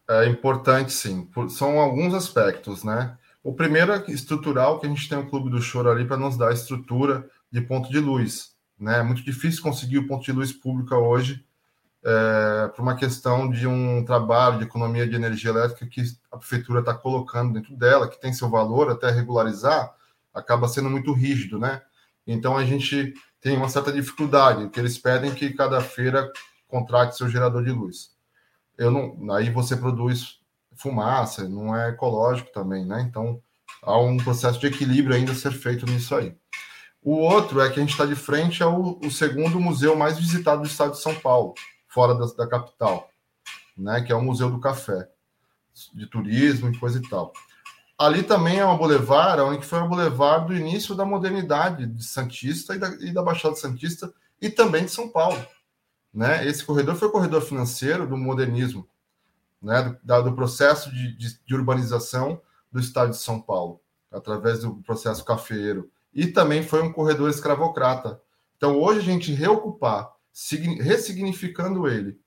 É 0.08 0.28
importante, 0.28 0.92
sim. 0.92 1.28
São 1.50 1.80
alguns 1.80 2.14
aspectos, 2.14 2.84
né? 2.84 3.18
O 3.44 3.54
primeiro 3.54 3.92
é 3.92 4.04
estrutural, 4.08 4.80
que 4.80 4.86
a 4.86 4.90
gente 4.90 5.10
tem 5.10 5.18
o 5.18 5.30
Clube 5.30 5.50
do 5.50 5.62
Choro 5.62 5.90
ali 5.90 6.06
para 6.06 6.18
nos 6.18 6.38
dar 6.38 6.54
estrutura 6.54 7.28
de 7.52 7.62
ponto 7.62 7.90
de 7.90 8.00
luz. 8.00 8.56
Né? 8.80 9.00
É 9.00 9.04
muito 9.04 9.24
difícil 9.24 9.62
conseguir 9.62 10.00
o 10.00 10.08
ponto 10.08 10.24
de 10.24 10.32
luz 10.32 10.52
pública 10.52 10.98
hoje 10.98 11.46
é, 12.04 12.68
por 12.68 12.84
uma 12.84 12.96
questão 12.96 13.50
de 13.50 13.66
um 13.66 14.06
trabalho 14.06 14.60
de 14.60 14.66
economia 14.66 15.08
de 15.08 15.16
energia 15.16 15.50
elétrica 15.50 15.88
que 15.88 16.04
a 16.32 16.38
prefeitura 16.38 16.80
está 16.82 16.94
colocando 16.94 17.54
dentro 17.54 17.76
dela, 17.76 18.08
que 18.08 18.22
tem 18.22 18.32
seu 18.32 18.50
valor 18.50 18.92
até 18.92 19.10
regularizar, 19.10 19.92
acaba 20.34 20.68
sendo 20.68 20.90
muito 20.90 21.12
rígido, 21.14 21.58
né? 21.58 21.82
Então 22.26 22.58
a 22.58 22.66
gente 22.66 23.14
tem 23.40 23.56
uma 23.58 23.70
certa 23.70 23.92
dificuldade, 23.92 24.70
que 24.70 24.80
eles 24.80 24.98
pedem 24.98 25.34
que 25.34 25.54
cada 25.54 25.80
feira 25.82 26.32
contrate 26.68 27.16
seu 27.16 27.30
gerador 27.30 27.64
de 27.64 27.72
luz. 27.72 28.12
Eu 28.78 28.92
não, 28.92 29.34
aí 29.34 29.50
você 29.50 29.78
produz 29.78 30.40
fumaça, 30.76 31.48
não 31.48 31.76
é 31.76 31.90
ecológico 31.90 32.52
também, 32.52 32.86
né? 32.86 33.02
Então 33.02 33.42
há 33.82 33.98
um 34.00 34.18
processo 34.18 34.60
de 34.60 34.68
equilíbrio 34.68 35.16
ainda 35.16 35.32
a 35.32 35.36
ser 35.36 35.52
feito 35.52 35.86
nisso 35.86 36.16
aí. 36.16 36.36
O 37.02 37.18
outro 37.18 37.62
é 37.62 37.70
que 37.70 37.80
a 37.80 37.84
gente 37.84 37.92
está 37.92 38.06
de 38.06 38.16
frente 38.16 38.64
ao 38.64 38.98
o 39.00 39.12
segundo 39.12 39.60
museu 39.60 39.96
mais 39.96 40.18
visitado 40.18 40.64
do 40.64 40.68
estado 40.68 40.94
de 40.94 41.00
São 41.00 41.14
Paulo, 41.14 41.54
fora 41.88 42.16
da, 42.16 42.26
da 42.26 42.48
capital, 42.48 43.10
né? 43.78 44.02
Que 44.02 44.12
é 44.12 44.16
o 44.16 44.24
Museu 44.24 44.50
do 44.50 44.60
Café, 44.60 45.08
de 45.94 46.08
turismo 46.08 46.70
e 46.70 46.78
coisa 46.80 46.98
e 46.98 47.08
tal. 47.08 47.32
Ali 47.98 48.24
também 48.24 48.60
é 48.60 48.66
uma 48.66 48.78
boulevard, 48.78 49.42
onde 49.42 49.66
foi 49.66 49.80
uma 49.80 49.88
boulevard 49.88 50.48
do 50.48 50.56
início 50.56 50.94
da 50.96 51.06
modernidade 51.06 51.86
de 51.88 52.04
Santista 52.04 52.76
e 52.76 52.80
da, 52.80 52.90
e 52.96 53.12
da 53.14 53.24
Baixada 53.24 53.56
Santista 53.56 54.14
e 54.42 54.50
também 54.50 54.86
de 54.86 54.92
São 54.92 55.10
Paulo. 55.10 55.42
né? 56.14 56.48
Esse 56.48 56.64
corredor 56.64 56.96
foi 56.96 57.10
o 57.10 57.12
corredor 57.12 57.42
financeiro 57.42 58.08
do 58.08 58.16
modernismo, 58.16 58.88
né? 59.62 59.98
Do, 60.02 60.22
do 60.24 60.34
processo 60.34 60.90
de, 60.90 61.16
de, 61.18 61.40
de 61.46 61.56
urbanização 61.56 62.42
do 62.72 62.80
estado 62.80 63.12
de 63.12 63.18
São 63.18 63.42
Paulo, 63.42 63.82
através 64.12 64.60
do 64.60 64.76
processo 64.78 65.24
cafeiro. 65.26 65.90
E 66.14 66.28
também 66.28 66.64
foi 66.64 66.82
um 66.82 66.94
corredor 66.94 67.30
escravocrata. 67.30 68.22
Então, 68.56 68.80
hoje, 68.80 69.00
a 69.00 69.04
gente 69.04 69.34
reocupar, 69.34 70.14
ressignificando 70.80 71.88
ele, 71.88 72.18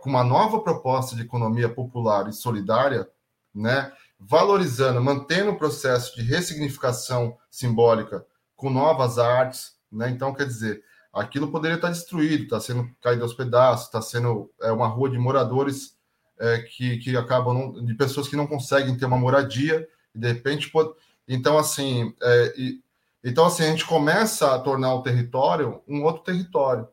com 0.00 0.10
uma 0.10 0.24
nova 0.24 0.60
proposta 0.60 1.14
de 1.14 1.22
economia 1.22 1.68
popular 1.68 2.28
e 2.28 2.32
solidária, 2.32 3.08
né, 3.54 3.92
valorizando, 4.18 5.02
mantendo 5.02 5.50
o 5.50 5.58
processo 5.58 6.16
de 6.16 6.22
ressignificação 6.22 7.36
simbólica 7.50 8.24
com 8.54 8.70
novas 8.70 9.18
artes, 9.18 9.76
né? 9.90 10.10
Então, 10.10 10.34
quer 10.34 10.46
dizer, 10.46 10.82
aquilo 11.12 11.50
poderia 11.50 11.76
estar 11.76 11.90
destruído, 11.90 12.44
está 12.44 12.60
sendo 12.60 12.90
caído 13.02 13.22
aos 13.22 13.34
pedaços, 13.34 13.86
está 13.86 14.00
sendo 14.00 14.50
é, 14.62 14.70
uma 14.72 14.86
rua 14.86 15.10
de 15.10 15.18
moradores 15.18 15.96
é, 16.38 16.58
que, 16.58 16.98
que 16.98 17.16
acabam 17.16 17.54
não, 17.54 17.84
de 17.84 17.94
pessoas 17.94 18.28
que 18.28 18.36
não 18.36 18.46
conseguem 18.46 18.96
ter 18.96 19.06
uma 19.06 19.18
moradia 19.18 19.86
e 20.14 20.18
de 20.18 20.28
repente 20.28 20.70
pode, 20.70 20.90
então 21.26 21.56
assim 21.56 22.14
é, 22.22 22.54
e, 22.56 22.82
então 23.24 23.46
assim 23.46 23.64
a 23.64 23.68
gente 23.68 23.86
começa 23.86 24.54
a 24.54 24.58
tornar 24.58 24.94
o 24.94 25.02
território 25.02 25.82
um 25.88 26.04
outro 26.04 26.22
território 26.22 26.86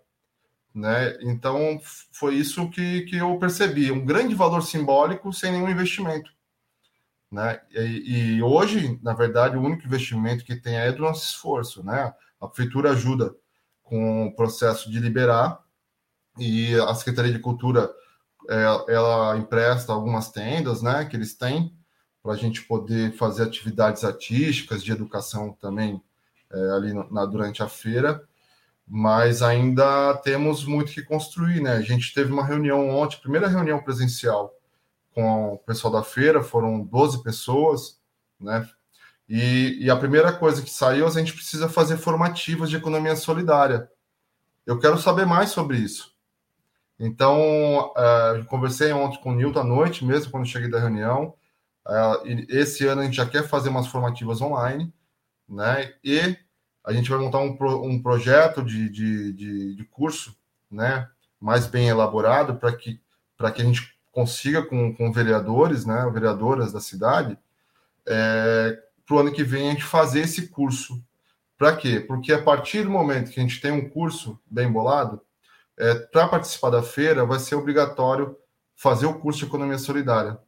né? 0.74 1.18
Então 1.22 1.80
foi 2.12 2.36
isso 2.36 2.70
que, 2.70 3.02
que 3.02 3.18
eu 3.18 3.38
percebi, 3.38 3.92
um 3.92 4.04
grande 4.04 4.34
valor 4.34 4.64
simbólico 4.64 5.32
sem 5.32 5.52
nenhum 5.52 5.70
investimento. 5.70 6.32
Né? 7.34 7.60
E, 7.72 8.36
e, 8.36 8.44
hoje, 8.44 9.00
na 9.02 9.14
verdade, 9.14 9.58
o 9.58 9.62
único 9.62 9.88
investimento 9.88 10.46
que 10.46 10.56
tem 10.56 10.76
é 10.76 10.92
do 10.92 11.02
nosso 11.02 11.26
esforço. 11.26 11.84
Né? 11.84 12.14
A 12.40 12.48
prefeitura 12.48 12.92
ajuda 12.92 13.36
com 13.82 14.28
o 14.28 14.36
processo 14.36 14.92
de 14.92 15.00
liberar 15.00 15.60
e 16.38 16.76
a 16.76 16.94
Secretaria 16.94 17.32
de 17.34 17.40
Cultura 17.40 17.92
é, 18.48 18.94
ela 18.94 19.36
empresta 19.38 19.92
algumas 19.92 20.30
tendas 20.30 20.82
né, 20.82 21.06
que 21.06 21.16
eles 21.16 21.34
têm 21.34 21.76
para 22.22 22.34
a 22.34 22.38
gente 22.38 22.62
poder 22.64 23.14
fazer 23.14 23.44
atividades 23.44 24.04
artísticas, 24.04 24.84
de 24.84 24.92
educação 24.92 25.54
também 25.54 26.02
é, 26.52 26.72
ali 26.72 26.94
na, 26.94 27.26
durante 27.26 27.64
a 27.64 27.68
feira 27.68 28.24
mas 28.86 29.42
ainda 29.42 30.14
temos 30.18 30.66
muito 30.66 30.92
que 30.92 31.02
construir, 31.02 31.62
né? 31.62 31.72
A 31.72 31.82
gente 31.82 32.14
teve 32.14 32.34
uma 32.34 32.46
reunião 32.46 32.90
ontem, 32.90 33.18
primeira 33.22 33.48
reunião 33.48 33.82
presencial 33.82 34.54
com 35.14 35.54
o 35.54 35.58
pessoal 35.58 35.94
da 35.94 36.04
feira, 36.04 36.44
foram 36.44 36.84
12 36.84 37.24
pessoas, 37.24 38.00
né? 38.40 38.68
E, 39.28 39.78
e 39.86 39.90
a 39.90 39.96
primeira 39.96 40.34
coisa 40.34 40.62
que 40.62 40.70
saiu, 40.70 41.08
a 41.08 41.10
gente 41.10 41.34
precisa 41.34 41.70
fazer 41.70 41.98
formativas 41.98 42.70
de 42.70 42.76
economia 42.76 43.16
solidária. 43.16 43.90
Eu 44.66 44.80
quero 44.80 44.98
saber 44.98 45.26
mais 45.26 45.50
sobre 45.52 45.78
isso. 45.78 46.14
Então, 47.00 47.92
uh, 47.92 48.46
conversei 48.48 48.92
ontem 48.92 49.20
com 49.22 49.32
o 49.32 49.36
Nilton 49.36 49.60
à 49.60 49.64
noite 49.64 50.06
mesmo, 50.06 50.32
quando 50.32 50.46
cheguei 50.46 50.70
da 50.70 50.80
reunião. 50.80 51.36
Uh, 51.86 52.46
esse 52.50 52.86
ano 52.86 53.02
a 53.02 53.06
gente 53.06 53.18
já 53.18 53.26
quer 53.26 53.48
fazer 53.48 53.70
umas 53.70 53.88
formativas 53.88 54.42
online, 54.42 54.94
né? 55.50 55.94
E 56.04 56.38
a 56.84 56.94
gente 56.94 57.10
vai 57.10 57.20
montar 57.20 57.40
um, 57.40 57.58
um 57.86 58.02
projeto 58.02 58.62
de, 58.62 58.90
de, 58.90 59.34
de, 59.34 59.76
de, 59.76 59.86
curso 59.86 60.36
né, 60.70 61.10
mais 61.40 61.66
bem 61.66 61.88
elaborado 61.88 62.56
para 62.56 62.74
que, 62.76 63.00
que 63.56 63.62
a 63.62 63.66
gente 63.66 63.98
consiga 64.14 64.64
com, 64.64 64.96
com 64.96 65.12
vereadores, 65.12 65.86
né, 65.86 66.10
vereadoras 66.14 66.72
da 66.72 66.80
cidade, 66.80 67.38
é, 68.08 68.80
para 69.06 69.16
o 69.16 69.20
ano 69.20 69.34
que 69.34 69.44
vem 69.44 69.68
a 69.68 69.72
gente 69.72 69.84
fazer 69.84 70.22
esse 70.22 70.48
curso. 70.48 71.04
Para 71.58 71.76
quê? 71.76 72.00
Porque 72.00 72.32
a 72.32 72.42
partir 72.42 72.84
do 72.84 72.90
momento 72.90 73.32
que 73.32 73.40
a 73.40 73.44
gente 73.44 73.60
tem 73.60 73.72
um 73.72 73.90
curso 73.90 74.40
bem 74.50 74.72
bolado, 74.72 75.22
é, 75.78 75.96
para 75.96 76.30
participar 76.30 76.70
da 76.70 76.82
feira 76.82 77.26
vai 77.26 77.40
ser 77.40 77.56
obrigatório 77.56 78.38
fazer 78.76 79.08
o 79.08 79.20
curso 79.20 79.40
de 79.40 79.46
economia 79.46 79.78
solidária. 79.78 80.40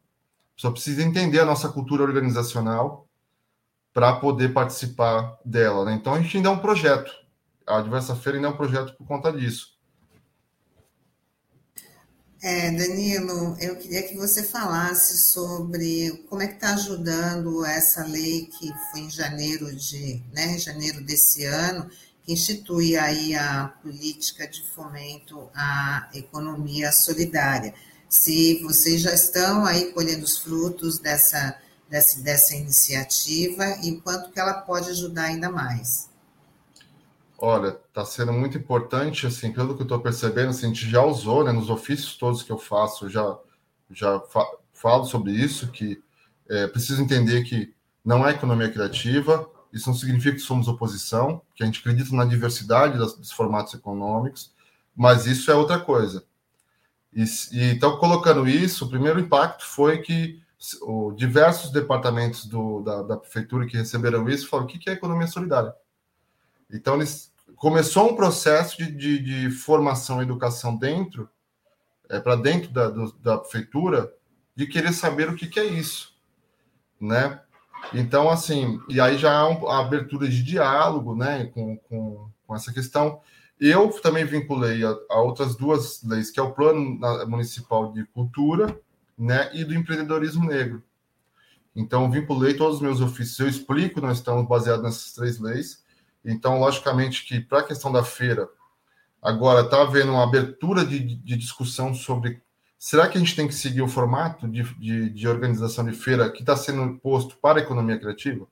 Só 0.55 0.71
precisa 0.71 1.03
entender 1.03 1.41
a 1.41 1.45
nossa 1.45 1.67
cultura 1.67 2.03
organizacional, 2.03 3.05
para 3.95 4.11
poder 4.17 4.51
participar 4.51 5.39
dela. 5.45 5.85
Né? 5.85 5.93
Então 5.93 6.13
a 6.13 6.21
gente 6.21 6.35
ainda 6.35 6.49
é 6.49 6.51
um 6.51 6.59
projeto. 6.59 7.09
A 7.65 7.79
Diversa 7.79 8.13
Feira 8.13 8.37
ainda 8.37 8.49
é 8.49 8.51
um 8.51 8.57
projeto 8.57 8.93
por 8.97 9.07
conta 9.07 9.31
disso. 9.31 9.74
É, 12.47 12.69
Danilo, 12.69 13.57
eu 13.59 13.75
queria 13.75 14.03
que 14.03 14.15
você 14.15 14.43
falasse 14.43 15.31
sobre 15.31 16.23
como 16.29 16.43
é 16.43 16.47
que 16.47 16.53
está 16.53 16.75
ajudando 16.75 17.65
essa 17.65 18.05
lei 18.05 18.45
que 18.45 18.71
foi 18.91 18.99
em 18.99 19.09
janeiro 19.09 19.75
de, 19.75 20.21
né, 20.31 20.55
janeiro 20.59 21.03
desse 21.03 21.43
ano, 21.43 21.89
que 22.21 22.31
institui 22.31 22.95
aí 22.97 23.33
a 23.33 23.73
política 23.81 24.47
de 24.47 24.61
fomento 24.75 25.49
à 25.55 26.07
economia 26.13 26.91
solidária. 26.91 27.73
Se 28.07 28.61
vocês 28.61 29.01
já 29.01 29.15
estão 29.15 29.65
aí 29.65 29.91
colhendo 29.91 30.23
os 30.23 30.37
frutos 30.37 30.99
dessa 30.99 31.59
dessa, 31.89 32.21
dessa 32.21 32.55
iniciativa 32.55 33.65
e 33.83 33.99
quanto 34.01 34.31
que 34.31 34.39
ela 34.39 34.53
pode 34.53 34.91
ajudar 34.91 35.23
ainda 35.23 35.49
mais? 35.49 36.09
Olha, 37.47 37.79
está 37.87 38.03
sendo 38.03 38.33
muito 38.33 38.57
importante, 38.57 39.27
assim, 39.27 39.53
pelo 39.53 39.75
que 39.75 39.81
eu 39.81 39.85
estou 39.85 39.99
percebendo, 39.99 40.49
assim, 40.49 40.65
a 40.65 40.69
gente 40.69 40.89
já 40.89 41.03
usou, 41.03 41.43
né, 41.43 41.51
nos 41.51 41.69
ofícios 41.69 42.17
todos 42.17 42.41
que 42.41 42.51
eu 42.51 42.57
faço, 42.57 43.07
já, 43.07 43.37
já 43.91 44.19
fa 44.21 44.43
falo 44.73 45.05
sobre 45.05 45.31
isso, 45.31 45.71
que 45.71 46.01
é, 46.49 46.65
preciso 46.65 47.03
entender 47.03 47.43
que 47.43 47.71
não 48.03 48.27
é 48.27 48.31
economia 48.31 48.71
criativa, 48.71 49.47
isso 49.71 49.87
não 49.87 49.95
significa 49.95 50.33
que 50.33 50.41
somos 50.41 50.67
oposição, 50.67 51.39
que 51.53 51.61
a 51.61 51.67
gente 51.67 51.81
acredita 51.81 52.15
na 52.15 52.25
diversidade 52.25 52.97
das, 52.97 53.13
dos 53.13 53.31
formatos 53.31 53.75
econômicos, 53.75 54.51
mas 54.95 55.27
isso 55.27 55.51
é 55.51 55.53
outra 55.53 55.79
coisa. 55.79 56.25
E, 57.13 57.25
e 57.51 57.63
então, 57.69 57.97
colocando 57.99 58.49
isso, 58.49 58.85
o 58.85 58.89
primeiro 58.89 59.19
impacto 59.19 59.63
foi 59.67 59.99
que 59.99 60.41
o, 60.81 61.11
diversos 61.11 61.71
departamentos 61.71 62.47
do, 62.47 62.81
da, 62.81 63.03
da, 63.03 63.17
prefeitura 63.17 63.67
que 63.67 63.77
receberam 63.77 64.27
isso 64.27 64.49
falaram 64.49 64.67
o 64.67 64.71
que, 64.71 64.79
que 64.79 64.89
é 64.89 64.93
economia 64.93 65.27
solidária. 65.27 65.75
Então, 66.71 66.95
eles 66.95 67.34
começou 67.65 68.11
um 68.11 68.15
processo 68.15 68.77
de, 68.77 68.91
de, 68.91 69.17
de 69.17 69.49
formação 69.49 70.19
e 70.19 70.23
educação 70.23 70.77
dentro, 70.77 71.27
é, 72.07 72.19
para 72.19 72.35
dentro 72.35 72.71
da, 72.71 72.91
do, 72.91 73.11
da 73.13 73.39
prefeitura, 73.39 74.13
de 74.55 74.67
querer 74.67 74.93
saber 74.93 75.29
o 75.29 75.35
que, 75.35 75.47
que 75.47 75.59
é 75.59 75.65
isso, 75.65 76.15
né? 77.01 77.41
Então, 77.91 78.29
assim, 78.29 78.79
e 78.87 79.01
aí 79.01 79.17
já 79.17 79.35
há 79.35 79.47
uma 79.47 79.79
abertura 79.79 80.27
de 80.27 80.43
diálogo, 80.43 81.15
né, 81.15 81.45
com, 81.45 81.75
com, 81.89 82.29
com 82.45 82.55
essa 82.55 82.71
questão. 82.71 83.19
Eu 83.59 83.89
também 83.99 84.25
vinculei 84.25 84.85
a, 84.85 84.95
a, 85.09 85.21
outras 85.21 85.55
duas 85.55 86.03
leis, 86.03 86.29
que 86.29 86.39
é 86.39 86.43
o 86.43 86.53
Plano 86.53 86.99
Municipal 87.27 87.91
de 87.91 88.05
Cultura 88.05 88.79
né, 89.17 89.49
e 89.55 89.63
do 89.63 89.73
empreendedorismo 89.73 90.45
negro. 90.45 90.83
Então, 91.75 92.11
vinculei 92.11 92.53
todos 92.53 92.75
os 92.75 92.81
meus 92.83 93.01
ofícios, 93.01 93.39
eu 93.39 93.47
explico, 93.47 93.99
nós 93.99 94.19
estamos 94.19 94.47
baseados 94.47 94.83
nessas 94.83 95.13
três 95.13 95.39
leis. 95.39 95.83
Então, 96.25 96.59
logicamente 96.59 97.23
que 97.25 97.39
para 97.39 97.59
a 97.59 97.63
questão 97.63 97.91
da 97.91 98.03
feira, 98.03 98.49
agora 99.21 99.61
está 99.61 99.81
havendo 99.81 100.11
uma 100.11 100.23
abertura 100.23 100.83
de, 100.83 100.99
de, 100.99 101.37
discussão 101.37 101.93
sobre 101.93 102.41
será 102.77 103.07
que 103.07 103.17
a 103.17 103.19
gente 103.19 103.35
tem 103.35 103.47
que 103.47 103.53
seguir 103.53 103.81
o 103.81 103.87
formato 103.87 104.47
de, 104.47 104.63
de, 104.75 105.09
de 105.11 105.27
organização 105.27 105.85
de 105.85 105.93
feira 105.93 106.31
que 106.31 106.41
está 106.41 106.57
sendo 106.57 106.97
posto 106.99 107.37
para 107.37 107.59
a 107.59 107.61
economia 107.61 107.99
criativa? 107.99 108.47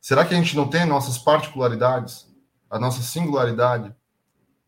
Será 0.00 0.24
que 0.24 0.34
a 0.34 0.36
gente 0.36 0.56
não 0.56 0.68
tem 0.68 0.84
nossas 0.84 1.16
particularidades, 1.16 2.28
a 2.68 2.78
nossa 2.78 3.02
singularidade, 3.02 3.94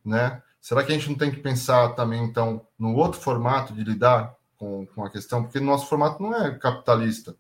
né? 0.05 0.41
Será 0.61 0.83
que 0.85 0.93
a 0.93 0.95
gente 0.95 1.11
não 1.11 1.17
tem 1.17 1.31
que 1.31 1.41
pensar 1.41 1.91
também, 1.91 2.23
então, 2.25 2.67
no 2.79 2.95
outro 2.95 3.21
formato 3.21 3.75
de 3.75 3.83
lidar 3.83 4.35
com, 4.57 4.87
com 4.87 5.05
a 5.05 5.11
questão, 5.11 5.43
porque 5.43 5.61
nosso 5.61 5.87
formato 5.87 6.23
não 6.23 6.35
é 6.35 6.57
capitalista. 6.57 7.37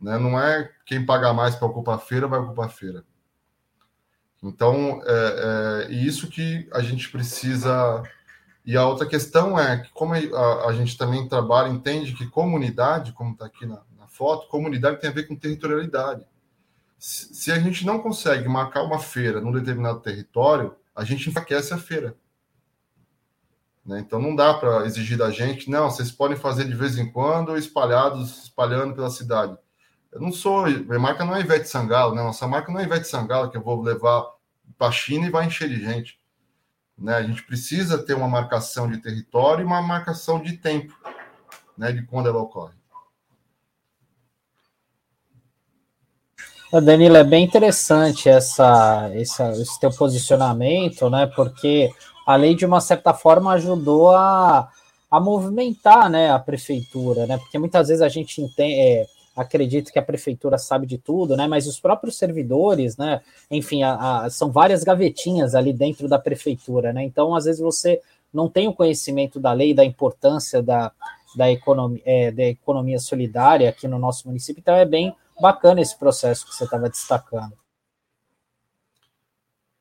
Né? 0.00 0.18
Não 0.18 0.40
é 0.40 0.68
quem 0.84 1.06
paga 1.06 1.32
mais 1.32 1.54
para 1.54 1.68
ocupar 1.68 1.96
a 1.96 1.98
feira 1.98 2.26
vai 2.26 2.40
ocupar 2.40 2.66
a 2.66 2.70
feira. 2.70 3.04
Então, 4.42 5.00
é, 5.04 5.86
é 5.88 5.92
isso 5.92 6.28
que 6.28 6.68
a 6.72 6.82
gente 6.82 7.08
precisa. 7.10 8.02
E 8.64 8.76
a 8.76 8.86
outra 8.86 9.06
questão 9.06 9.58
é 9.58 9.78
que, 9.78 9.90
como 9.92 10.14
a, 10.14 10.66
a 10.68 10.72
gente 10.72 10.98
também 10.98 11.28
trabalha, 11.28 11.68
entende 11.68 12.12
que 12.12 12.26
comunidade, 12.26 13.12
como 13.12 13.32
está 13.32 13.46
aqui 13.46 13.66
na, 13.66 13.80
na, 13.98 14.08
foto, 14.08 14.48
comunidade 14.48 15.00
tem 15.00 15.10
a 15.10 15.12
ver 15.12 15.28
com 15.28 15.36
territorialidade. 15.36 16.26
Se, 16.98 17.34
se 17.34 17.52
a 17.52 17.58
gente 17.58 17.86
não 17.86 18.00
consegue 18.00 18.48
marcar 18.48 18.82
uma 18.82 18.98
feira 18.98 19.40
num 19.40 19.52
determinado 19.52 20.00
território, 20.00 20.74
a 20.94 21.04
gente 21.04 21.28
enfraquece 21.28 21.72
a 21.72 21.78
feira. 21.78 22.16
Né? 23.84 24.00
Então 24.00 24.20
não 24.20 24.34
dá 24.34 24.54
para 24.54 24.86
exigir 24.86 25.18
da 25.18 25.30
gente, 25.30 25.70
não, 25.70 25.90
vocês 25.90 26.10
podem 26.10 26.36
fazer 26.36 26.64
de 26.64 26.74
vez 26.74 26.98
em 26.98 27.10
quando 27.10 27.56
espalhados, 27.56 28.44
espalhando 28.44 28.94
pela 28.94 29.10
cidade. 29.10 29.56
Eu 30.12 30.20
não 30.20 30.30
sou, 30.30 30.66
minha 30.66 30.98
marca 30.98 31.24
não 31.24 31.34
é 31.34 31.40
Ivete 31.40 31.66
Sangalo, 31.68 32.14
né? 32.14 32.22
Nossa 32.22 32.46
marca 32.46 32.70
não 32.70 32.78
é 32.78 32.84
Ivete 32.84 33.08
Sangalo 33.08 33.50
que 33.50 33.56
eu 33.56 33.62
vou 33.62 33.80
levar 33.80 34.24
para 34.76 34.88
a 34.88 34.92
China 34.92 35.26
e 35.26 35.30
vai 35.30 35.46
encher 35.46 35.68
de 35.70 35.82
gente. 35.82 36.18
Né? 36.98 37.14
A 37.14 37.22
gente 37.22 37.42
precisa 37.42 37.96
ter 37.96 38.14
uma 38.14 38.28
marcação 38.28 38.90
de 38.90 38.98
território 38.98 39.62
e 39.62 39.66
uma 39.66 39.80
marcação 39.80 40.40
de 40.40 40.58
tempo, 40.58 40.94
né? 41.76 41.92
De 41.92 42.02
quando 42.02 42.28
ela 42.28 42.38
ocorre. 42.38 42.74
Danilo, 46.80 47.16
é 47.16 47.24
bem 47.24 47.44
interessante 47.44 48.30
essa, 48.30 49.10
essa, 49.14 49.50
esse 49.52 49.78
teu 49.78 49.90
posicionamento, 49.90 51.10
né? 51.10 51.26
Porque 51.26 51.90
a 52.26 52.36
lei, 52.36 52.54
de 52.54 52.64
uma 52.64 52.80
certa 52.80 53.12
forma, 53.12 53.52
ajudou 53.52 54.10
a, 54.10 54.70
a 55.10 55.20
movimentar 55.20 56.08
né, 56.08 56.30
a 56.30 56.38
prefeitura, 56.38 57.26
né? 57.26 57.36
Porque 57.36 57.58
muitas 57.58 57.88
vezes 57.88 58.02
a 58.02 58.08
gente 58.08 58.40
entende, 58.40 58.74
é, 58.74 59.06
acredita 59.36 59.90
que 59.90 59.98
a 59.98 60.02
prefeitura 60.02 60.58
sabe 60.58 60.86
de 60.86 60.98
tudo, 60.98 61.36
né? 61.36 61.46
Mas 61.46 61.66
os 61.66 61.80
próprios 61.80 62.16
servidores, 62.16 62.96
né? 62.96 63.20
Enfim, 63.50 63.82
a, 63.82 64.24
a, 64.24 64.30
são 64.30 64.50
várias 64.50 64.84
gavetinhas 64.84 65.54
ali 65.54 65.72
dentro 65.72 66.08
da 66.08 66.18
prefeitura, 66.18 66.92
né? 66.92 67.02
Então, 67.04 67.34
às 67.34 67.44
vezes, 67.44 67.60
você 67.60 68.00
não 68.32 68.48
tem 68.48 68.68
o 68.68 68.74
conhecimento 68.74 69.38
da 69.38 69.52
lei, 69.52 69.74
da 69.74 69.84
importância 69.84 70.62
da, 70.62 70.92
da, 71.36 71.50
economia, 71.50 72.02
é, 72.04 72.30
da 72.30 72.44
economia 72.44 72.98
solidária 72.98 73.68
aqui 73.68 73.86
no 73.86 73.98
nosso 73.98 74.26
município, 74.26 74.60
então 74.60 74.74
é 74.74 74.84
bem 74.84 75.14
bacana 75.40 75.80
esse 75.80 75.98
processo 75.98 76.46
que 76.46 76.54
você 76.54 76.64
estava 76.64 76.88
destacando. 76.88 77.52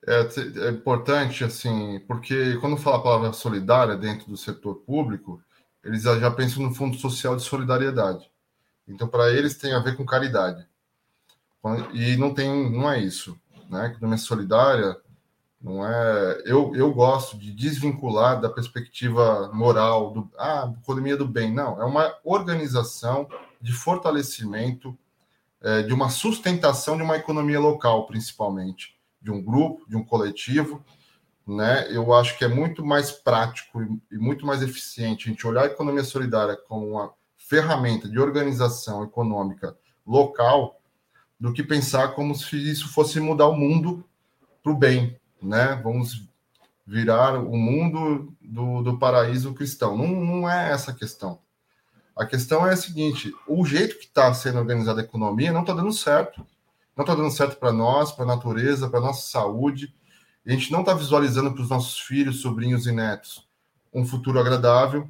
É, 0.08 0.22
é, 0.66 0.70
importante, 0.70 1.44
assim, 1.44 2.00
porque 2.08 2.58
quando 2.58 2.78
fala 2.78 2.98
a 2.98 3.04
palavra 3.04 3.34
solidária 3.34 3.96
dentro 3.96 4.28
do 4.28 4.36
setor 4.36 4.76
público, 4.78 5.42
eles 5.84 6.04
já 6.04 6.32
pensam 6.32 6.64
no 6.64 6.74
Fundo 6.74 6.98
Social 6.98 7.36
de 7.36 7.44
Solidariedade. 7.44 8.30
Então, 8.92 9.08
para 9.08 9.32
eles 9.32 9.58
tem 9.58 9.74
a 9.74 9.80
ver 9.80 9.96
com 9.96 10.06
caridade. 10.06 10.66
E 11.94 12.18
não 12.18 12.34
tem, 12.34 12.72
não 12.72 12.92
é 12.92 13.00
isso, 13.00 13.40
né? 13.70 13.88
Economia 13.88 14.18
solidária 14.18 14.98
não 15.62 15.86
é. 15.88 16.42
Eu, 16.44 16.76
eu 16.76 16.92
gosto 16.92 17.38
de 17.38 17.54
desvincular 17.54 18.42
da 18.42 18.50
perspectiva 18.50 19.52
moral 19.54 20.12
do 20.12 20.30
ah, 20.38 20.74
economia 20.82 21.16
do 21.16 21.28
bem. 21.28 21.54
Não, 21.54 21.80
é 21.80 21.86
uma 21.86 22.16
organização 22.24 23.30
de 23.62 23.72
fortalecimento 23.72 24.98
é, 25.62 25.84
de 25.84 25.94
uma 25.94 26.10
sustentação 26.10 26.98
de 26.98 27.04
uma 27.04 27.16
economia 27.16 27.60
local, 27.60 28.08
principalmente 28.08 29.00
de 29.22 29.30
um 29.30 29.40
grupo, 29.44 29.88
de 29.88 29.96
um 29.96 30.04
coletivo, 30.04 30.84
né? 31.46 31.86
Eu 31.96 32.12
acho 32.12 32.36
que 32.40 32.44
é 32.44 32.48
muito 32.48 32.84
mais 32.84 33.12
prático 33.12 33.80
e 34.12 34.18
muito 34.18 34.48
mais 34.48 34.64
eficiente 34.64 35.28
a 35.28 35.32
gente 35.32 35.46
olhar 35.46 35.64
a 35.64 35.68
economia 35.68 36.04
solidária 36.04 36.58
como 36.58 36.88
uma 36.88 37.14
ferramenta 37.52 38.08
de 38.08 38.18
organização 38.18 39.04
econômica 39.04 39.76
local 40.08 40.80
do 41.38 41.52
que 41.52 41.62
pensar 41.62 42.16
como 42.16 42.34
se 42.34 42.56
isso 42.56 42.88
fosse 42.94 43.20
mudar 43.20 43.48
o 43.48 43.58
mundo 43.58 44.06
para 44.64 44.72
o 44.72 44.78
bem, 44.78 45.20
né? 45.42 45.78
Vamos 45.84 46.30
virar 46.88 47.38
o 47.38 47.58
mundo 47.58 48.34
do, 48.40 48.82
do 48.82 48.98
paraíso 48.98 49.54
cristão. 49.54 49.98
Não, 49.98 50.08
não 50.08 50.50
é 50.50 50.72
essa 50.72 50.92
a 50.92 50.94
questão. 50.94 51.40
A 52.16 52.26
questão 52.26 52.66
é 52.66 52.72
a 52.72 52.78
seguinte: 52.78 53.34
o 53.46 53.66
jeito 53.66 53.98
que 53.98 54.06
está 54.06 54.34
sendo 54.34 54.58
organizada 54.58 55.02
a 55.02 55.04
economia 55.04 55.52
não 55.52 55.62
está 55.62 55.74
dando 55.74 55.92
certo. 55.92 56.48
Não 56.96 57.04
está 57.04 57.14
dando 57.14 57.32
certo 57.32 57.58
para 57.58 57.74
nós, 57.74 58.14
para 58.14 58.24
a 58.24 58.28
natureza, 58.28 58.90
para 58.90 59.00
a 59.00 59.04
nossa 59.04 59.30
saúde. 59.30 59.94
a 60.46 60.52
gente 60.52 60.72
não 60.72 60.82
está 60.82 60.94
visualizando 60.94 61.52
para 61.52 61.64
os 61.64 61.70
nossos 61.70 62.00
filhos, 62.00 62.40
sobrinhos 62.40 62.88
e 62.88 62.94
netos 62.94 63.46
um 63.94 64.06
futuro 64.06 64.40
agradável. 64.40 65.10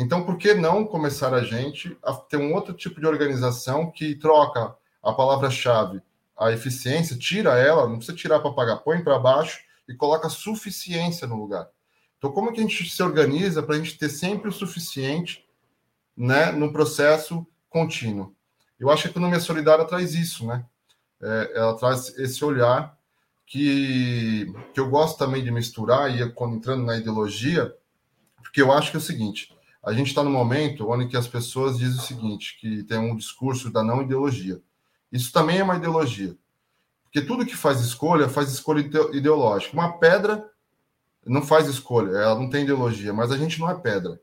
Então, 0.00 0.24
por 0.24 0.38
que 0.38 0.54
não 0.54 0.86
começar 0.86 1.34
a 1.34 1.42
gente 1.42 1.98
a 2.04 2.14
ter 2.14 2.36
um 2.36 2.54
outro 2.54 2.72
tipo 2.72 3.00
de 3.00 3.06
organização 3.08 3.90
que 3.90 4.14
troca 4.14 4.72
a 5.02 5.12
palavra-chave, 5.12 6.00
a 6.38 6.52
eficiência, 6.52 7.18
tira 7.18 7.58
ela, 7.58 7.88
não 7.88 7.96
precisa 7.96 8.16
tirar 8.16 8.38
para 8.38 8.52
pagar, 8.52 8.76
põe 8.76 9.02
para 9.02 9.18
baixo 9.18 9.58
e 9.88 9.94
coloca 9.94 10.28
suficiência 10.28 11.26
no 11.26 11.34
lugar. 11.34 11.68
Então, 12.16 12.30
como 12.30 12.52
que 12.52 12.60
a 12.60 12.62
gente 12.62 12.88
se 12.88 13.02
organiza 13.02 13.60
para 13.60 13.74
a 13.74 13.78
gente 13.78 13.98
ter 13.98 14.08
sempre 14.08 14.48
o 14.48 14.52
suficiente 14.52 15.44
né, 16.16 16.52
no 16.52 16.72
processo 16.72 17.44
contínuo? 17.68 18.32
Eu 18.78 18.90
acho 18.90 19.02
que 19.02 19.08
a 19.08 19.10
economia 19.10 19.40
solidária 19.40 19.84
traz 19.84 20.14
isso, 20.14 20.46
né? 20.46 20.64
É, 21.20 21.52
ela 21.56 21.76
traz 21.76 22.16
esse 22.16 22.44
olhar 22.44 22.96
que, 23.44 24.46
que 24.72 24.78
eu 24.78 24.88
gosto 24.88 25.18
também 25.18 25.42
de 25.42 25.50
misturar, 25.50 26.08
e 26.08 26.30
quando 26.34 26.54
entrando 26.54 26.84
na 26.84 26.96
ideologia, 26.96 27.74
porque 28.40 28.62
eu 28.62 28.70
acho 28.70 28.92
que 28.92 28.96
é 28.96 29.00
o 29.00 29.02
seguinte: 29.02 29.57
a 29.88 29.92
gente 29.94 30.08
está 30.08 30.22
no 30.22 30.28
momento 30.28 30.90
onde 30.90 31.08
que 31.08 31.16
as 31.16 31.26
pessoas 31.26 31.78
dizem 31.78 31.98
o 31.98 32.02
seguinte, 32.02 32.58
que 32.60 32.82
tem 32.82 32.98
um 32.98 33.16
discurso 33.16 33.70
da 33.70 33.82
não 33.82 34.02
ideologia. 34.02 34.60
Isso 35.10 35.32
também 35.32 35.60
é 35.60 35.64
uma 35.64 35.76
ideologia. 35.76 36.36
Porque 37.04 37.22
tudo 37.22 37.46
que 37.46 37.56
faz 37.56 37.80
escolha, 37.80 38.28
faz 38.28 38.52
escolha 38.52 38.80
ideológica. 39.14 39.72
Uma 39.72 39.96
pedra 39.96 40.46
não 41.24 41.40
faz 41.40 41.66
escolha, 41.68 42.10
ela 42.10 42.34
não 42.34 42.50
tem 42.50 42.64
ideologia, 42.64 43.14
mas 43.14 43.32
a 43.32 43.38
gente 43.38 43.58
não 43.58 43.70
é 43.70 43.74
pedra. 43.74 44.20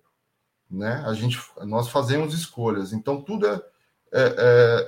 Né? 0.70 1.04
A 1.04 1.16
gente, 1.16 1.40
nós 1.64 1.90
fazemos 1.90 2.36
escolhas. 2.36 2.94
Então, 2.94 3.20
tudo 3.20 3.48
é, 3.48 3.60
é, 4.14 4.36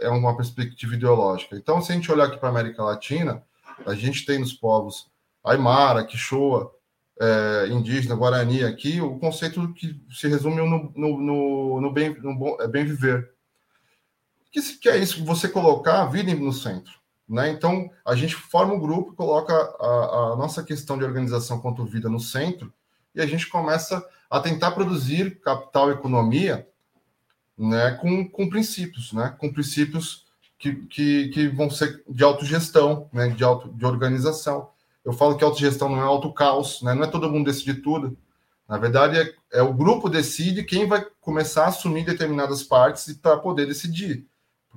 é, 0.04 0.06
é 0.06 0.10
uma 0.10 0.38
perspectiva 0.38 0.94
ideológica. 0.94 1.56
Então, 1.56 1.82
se 1.82 1.92
a 1.92 1.96
gente 1.96 2.12
olhar 2.12 2.26
aqui 2.26 2.38
para 2.38 2.50
a 2.50 2.52
América 2.52 2.84
Latina, 2.84 3.44
a 3.84 3.96
gente 3.96 4.28
tem 4.28 4.38
nos 4.38 4.54
povos 4.54 5.10
Aymara, 5.44 6.06
Quixoa, 6.06 6.72
é, 7.20 7.68
indígena, 7.70 8.16
Guarani 8.16 8.64
aqui, 8.64 9.02
o 9.02 9.18
conceito 9.18 9.74
que 9.74 10.00
se 10.12 10.28
resume 10.28 10.58
no, 10.58 10.92
no, 10.96 11.18
no, 11.20 11.82
no 11.82 11.92
bem, 11.92 12.16
no 12.22 12.36
bom, 12.36 12.58
é 12.60 12.68
bem 12.68 12.86
viver. 12.86 13.32
Que, 14.52 14.62
que 14.78 14.90
é 14.90 14.98
isso? 14.98 15.24
Você 15.26 15.48
colocar 15.50 16.02
a 16.02 16.06
vida 16.06 16.34
no 16.36 16.54
centro. 16.54 16.94
Né? 17.28 17.50
Então, 17.50 17.90
a 18.06 18.16
gente 18.16 18.36
forma 18.36 18.74
um 18.74 18.80
grupo, 18.80 19.14
coloca 19.14 19.54
a, 19.54 20.34
a 20.34 20.36
nossa 20.36 20.64
questão 20.64 20.98
de 20.98 21.04
organização 21.04 21.60
quanto 21.60 21.86
vida 21.86 22.08
no 22.08 22.20
centro, 22.20 22.74
e 23.14 23.22
a 23.22 23.26
gente 23.26 23.48
começa 23.48 24.06
a 24.30 24.40
tentar 24.40 24.72
produzir 24.72 25.42
capital 25.42 25.90
e 25.90 25.94
economia 25.94 26.68
né, 27.58 27.92
com, 28.00 28.28
com 28.30 28.50
princípios, 28.50 29.12
né, 29.12 29.36
com 29.38 29.52
princípios 29.52 30.26
que, 30.60 30.74
que, 30.86 31.30
que 31.30 31.48
vão 31.48 31.70
ser 31.70 32.04
de 32.08 32.24
autogestão, 32.24 33.10
né, 33.12 33.30
de, 33.30 33.44
auto, 33.44 33.70
de 33.70 33.86
organização. 33.86 34.70
Eu 35.08 35.14
falo 35.14 35.38
que 35.38 35.44
autogestão 35.44 35.90
não 35.90 36.00
é 36.00 36.04
auto-caos, 36.04 36.82
né, 36.84 36.94
não 36.94 37.04
é 37.04 37.08
todo 37.08 37.32
mundo 37.32 37.46
decidir 37.46 37.82
tudo. 37.82 38.16
Na 38.68 38.78
verdade, 38.78 39.18
é, 39.18 39.60
é 39.60 39.62
o 39.64 39.74
grupo 39.74 40.10
decide 40.10 40.64
quem 40.64 40.88
vai 40.88 41.04
começar 41.22 41.64
a 41.64 41.68
assumir 41.70 42.06
determinadas 42.06 42.62
partes 42.62 43.12
para 43.14 43.38
poder 43.38 43.66
decidir 43.66 44.28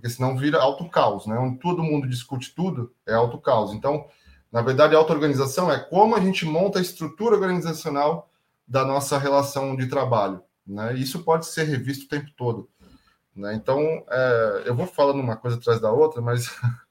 porque 0.01 0.09
senão 0.09 0.37
vira 0.37 0.59
auto-caos, 0.59 1.27
né? 1.27 1.39
Onde 1.39 1.59
todo 1.59 1.83
mundo 1.83 2.09
discute 2.09 2.55
tudo, 2.55 2.93
é 3.07 3.13
auto-caos. 3.13 3.75
Então, 3.75 4.07
na 4.51 4.63
verdade, 4.63 4.97
auto-organização 4.97 5.71
é 5.71 5.79
como 5.79 6.17
a 6.17 6.21
gente 6.21 6.47
monta 6.47 6.79
a 6.79 6.83
estrutura 6.83 7.35
organizacional 7.35 8.31
da 8.67 8.83
nossa 8.83 9.19
relação 9.19 9.77
de 9.77 9.87
trabalho, 9.89 10.43
né? 10.67 10.95
Isso 10.95 11.23
pode 11.23 11.45
ser 11.47 11.65
revisto 11.65 12.07
o 12.07 12.09
tempo 12.09 12.31
todo, 12.35 12.69
né? 13.37 13.55
Então, 13.55 13.83
é, 14.09 14.63
eu 14.65 14.75
vou 14.75 14.87
falando 14.87 15.21
uma 15.21 15.37
coisa 15.37 15.59
atrás 15.59 15.81
da 15.81 15.93
outra, 15.93 16.23
mas 16.23 16.49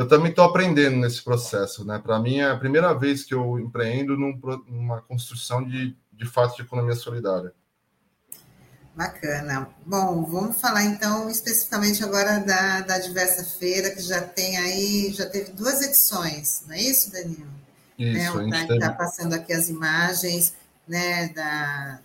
eu 0.00 0.08
também 0.08 0.30
estou 0.30 0.46
aprendendo 0.46 0.96
nesse 0.96 1.22
processo, 1.22 1.84
né? 1.84 2.00
Para 2.02 2.18
mim, 2.18 2.38
é 2.38 2.50
a 2.50 2.56
primeira 2.56 2.94
vez 2.94 3.22
que 3.22 3.34
eu 3.34 3.60
empreendo 3.60 4.16
num, 4.16 4.34
numa 4.66 5.02
construção 5.02 5.62
de, 5.62 5.94
de 6.10 6.24
fato 6.24 6.56
de 6.56 6.62
economia 6.62 6.94
solidária. 6.94 7.52
Bacana. 8.96 9.68
Bom, 9.84 10.24
vamos 10.24 10.58
falar 10.58 10.84
então 10.84 11.28
especificamente 11.28 12.02
agora 12.02 12.38
da, 12.38 12.80
da 12.80 12.98
Diversa 12.98 13.44
Feira, 13.44 13.90
que 13.90 14.00
já 14.00 14.22
tem 14.22 14.56
aí, 14.56 15.12
já 15.12 15.26
teve 15.26 15.52
duas 15.52 15.82
edições, 15.82 16.62
não 16.66 16.74
é 16.74 16.80
isso, 16.80 17.12
Danilo? 17.12 17.50
Isso, 17.98 18.42
né, 18.46 18.56
a 18.56 18.60
gente 18.60 18.72
está 18.72 18.92
passando 18.92 19.34
aqui 19.34 19.52
as 19.52 19.68
imagens 19.68 20.54
né, 20.88 21.28
da, 21.28 22.00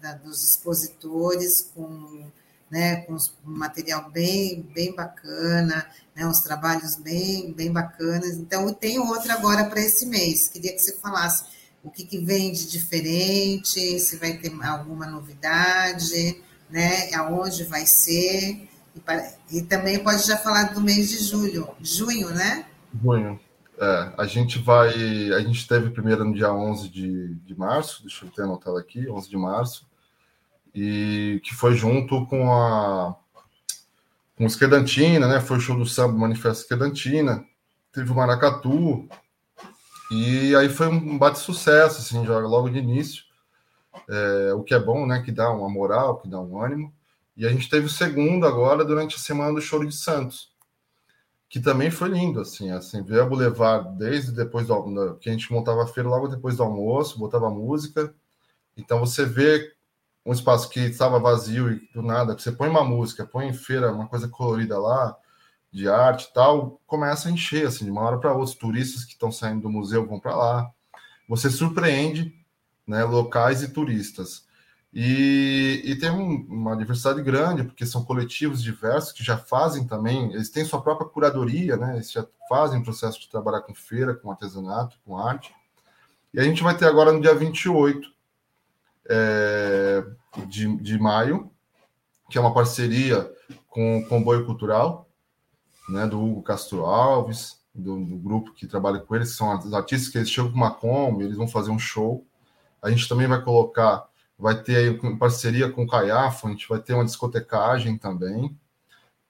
da, 0.00 0.14
dos 0.14 0.42
expositores 0.42 1.70
com, 1.74 2.24
né, 2.70 3.02
com 3.02 3.18
material 3.44 4.10
bem, 4.10 4.62
bem 4.74 4.94
bacana, 4.94 5.86
né, 6.14 6.26
uns 6.26 6.40
trabalhos 6.40 6.96
bem, 6.96 7.52
bem 7.52 7.72
bacanas. 7.72 8.36
Então, 8.36 8.72
tem 8.72 8.98
outra 8.98 9.34
agora 9.34 9.64
para 9.64 9.80
esse 9.80 10.06
mês. 10.06 10.48
Queria 10.48 10.72
que 10.72 10.78
você 10.78 10.96
falasse 10.96 11.44
o 11.82 11.90
que, 11.90 12.04
que 12.04 12.18
vem 12.18 12.52
de 12.52 12.70
diferente, 12.70 13.98
se 13.98 14.16
vai 14.16 14.38
ter 14.38 14.52
alguma 14.62 15.06
novidade, 15.06 16.42
né? 16.70 17.12
Aonde 17.14 17.64
vai 17.64 17.84
ser. 17.84 18.68
E, 18.96 19.00
para, 19.00 19.34
e 19.50 19.60
também 19.62 20.02
pode 20.02 20.26
já 20.26 20.38
falar 20.38 20.72
do 20.72 20.80
mês 20.80 21.10
de 21.10 21.18
julho, 21.18 21.68
junho, 21.80 22.30
né? 22.30 22.66
Junho. 23.02 23.38
É, 23.78 24.12
a 24.16 24.26
gente 24.26 24.58
vai. 24.58 25.32
A 25.32 25.40
gente 25.40 25.66
teve 25.66 25.90
primeiro 25.90 26.24
no 26.24 26.34
dia 26.34 26.52
11 26.52 26.88
de, 26.88 27.34
de 27.34 27.58
março, 27.58 28.02
deixa 28.02 28.24
eu 28.24 28.30
ter 28.30 28.42
anotado 28.42 28.76
aqui, 28.76 29.08
11 29.08 29.28
de 29.28 29.36
março, 29.36 29.86
e 30.74 31.40
que 31.44 31.54
foi 31.54 31.74
junto 31.74 32.24
com 32.26 32.52
a. 32.52 33.16
com 34.36 34.44
Esquedantina, 34.44 35.26
né? 35.28 35.40
Foi 35.40 35.56
o 35.56 35.60
show 35.60 35.76
do 35.76 35.86
samba 35.86 36.18
Manifesto 36.18 36.62
Esquedantina, 36.62 37.44
teve 37.92 38.10
o 38.10 38.14
Maracatu, 38.14 39.08
e 40.10 40.54
aí 40.56 40.68
foi 40.68 40.88
um 40.88 41.16
bate-sucesso, 41.18 42.00
assim, 42.00 42.24
já 42.26 42.38
logo 42.38 42.68
de 42.68 42.78
início. 42.78 43.24
É, 44.08 44.52
o 44.52 44.62
que 44.62 44.74
é 44.74 44.78
bom, 44.78 45.06
né? 45.06 45.22
Que 45.22 45.32
dá 45.32 45.50
uma 45.50 45.68
moral, 45.68 46.18
que 46.18 46.28
dá 46.28 46.40
um 46.40 46.60
ânimo. 46.60 46.92
E 47.36 47.46
a 47.46 47.50
gente 47.50 47.68
teve 47.68 47.86
o 47.86 47.90
segundo 47.90 48.46
agora 48.46 48.84
durante 48.84 49.16
a 49.16 49.18
semana 49.18 49.54
do 49.54 49.60
Choro 49.60 49.88
de 49.88 49.94
Santos, 49.94 50.52
que 51.48 51.58
também 51.58 51.90
foi 51.90 52.08
lindo, 52.08 52.40
assim, 52.40 52.70
assim, 52.70 53.02
ver 53.02 53.22
a 53.22 53.26
Boulevard 53.26 53.96
desde 53.96 54.32
depois 54.32 54.66
do 54.66 55.16
que 55.16 55.28
a 55.28 55.32
gente 55.32 55.52
montava 55.52 55.82
a 55.82 55.86
feira 55.86 56.08
logo 56.08 56.28
depois 56.28 56.56
do 56.56 56.62
almoço, 56.62 57.18
botava 57.18 57.50
música. 57.50 58.14
Então 58.76 59.00
você 59.00 59.24
vê 59.24 59.72
um 60.24 60.32
espaço 60.32 60.70
que 60.70 60.80
estava 60.80 61.18
vazio 61.18 61.70
e 61.70 61.88
do 61.92 62.02
nada, 62.02 62.38
você 62.38 62.50
põe 62.50 62.68
uma 62.68 62.82
música, 62.82 63.26
põe 63.26 63.52
feira 63.52 63.92
uma 63.92 64.06
coisa 64.06 64.26
colorida 64.26 64.78
lá, 64.78 65.16
de 65.70 65.88
arte 65.88 66.28
e 66.30 66.32
tal, 66.32 66.80
começa 66.86 67.28
a 67.28 67.32
encher, 67.32 67.66
assim, 67.66 67.84
de 67.84 67.90
uma 67.90 68.02
hora 68.02 68.18
para 68.18 68.32
outra. 68.32 68.54
Turistas 68.54 69.04
que 69.04 69.12
estão 69.12 69.32
saindo 69.32 69.62
do 69.62 69.70
museu 69.70 70.06
vão 70.06 70.20
para 70.20 70.36
lá. 70.36 70.70
Você 71.28 71.50
surpreende 71.50 72.32
né, 72.86 73.02
locais 73.02 73.60
e 73.62 73.68
turistas. 73.68 74.46
E, 74.92 75.82
e 75.84 75.96
tem 75.96 76.10
um, 76.12 76.46
uma 76.48 76.76
diversidade 76.76 77.20
grande, 77.22 77.64
porque 77.64 77.84
são 77.84 78.04
coletivos 78.04 78.62
diversos 78.62 79.10
que 79.10 79.24
já 79.24 79.36
fazem 79.36 79.84
também, 79.84 80.32
eles 80.32 80.48
têm 80.48 80.64
sua 80.64 80.80
própria 80.80 81.08
curadoria, 81.08 81.76
né? 81.76 81.94
Eles 81.96 82.12
já 82.12 82.24
fazem 82.48 82.80
processo 82.80 83.20
de 83.20 83.28
trabalhar 83.28 83.62
com 83.62 83.74
feira, 83.74 84.14
com 84.14 84.30
artesanato, 84.30 84.96
com 85.04 85.18
arte. 85.18 85.52
E 86.32 86.38
a 86.38 86.44
gente 86.44 86.62
vai 86.62 86.76
ter 86.76 86.86
agora 86.86 87.12
no 87.12 87.20
dia 87.20 87.34
28 87.34 88.13
é, 89.08 90.04
de, 90.46 90.76
de 90.76 90.98
maio, 90.98 91.50
que 92.30 92.38
é 92.38 92.40
uma 92.40 92.54
parceria 92.54 93.30
com 93.68 93.98
o 93.98 94.06
Comboio 94.06 94.46
Cultural, 94.46 95.08
né, 95.88 96.06
do 96.06 96.22
Hugo 96.22 96.42
Castro 96.42 96.84
Alves, 96.84 97.60
do, 97.74 98.04
do, 98.04 98.16
grupo 98.16 98.52
que 98.52 98.66
trabalha 98.66 99.00
com 99.00 99.14
eles, 99.14 99.36
são 99.36 99.56
os 99.58 99.74
artistas 99.74 100.10
que 100.10 100.18
eles 100.18 100.30
chegam 100.30 100.50
com 100.50 100.56
uma 100.56 100.72
Kombi, 100.72 101.24
eles 101.24 101.36
vão 101.36 101.48
fazer 101.48 101.70
um 101.70 101.78
show. 101.78 102.26
A 102.80 102.88
gente 102.88 103.08
também 103.08 103.26
vai 103.26 103.42
colocar 103.42 104.08
vai 104.38 104.60
ter 104.60 104.76
aí 104.76 105.16
parceria 105.16 105.70
com 105.70 105.84
o 105.84 105.86
Caiafo, 105.86 106.46
a 106.46 106.50
gente 106.50 106.68
vai 106.68 106.80
ter 106.80 106.94
uma 106.94 107.04
discotecagem 107.04 107.96
também, 107.96 108.56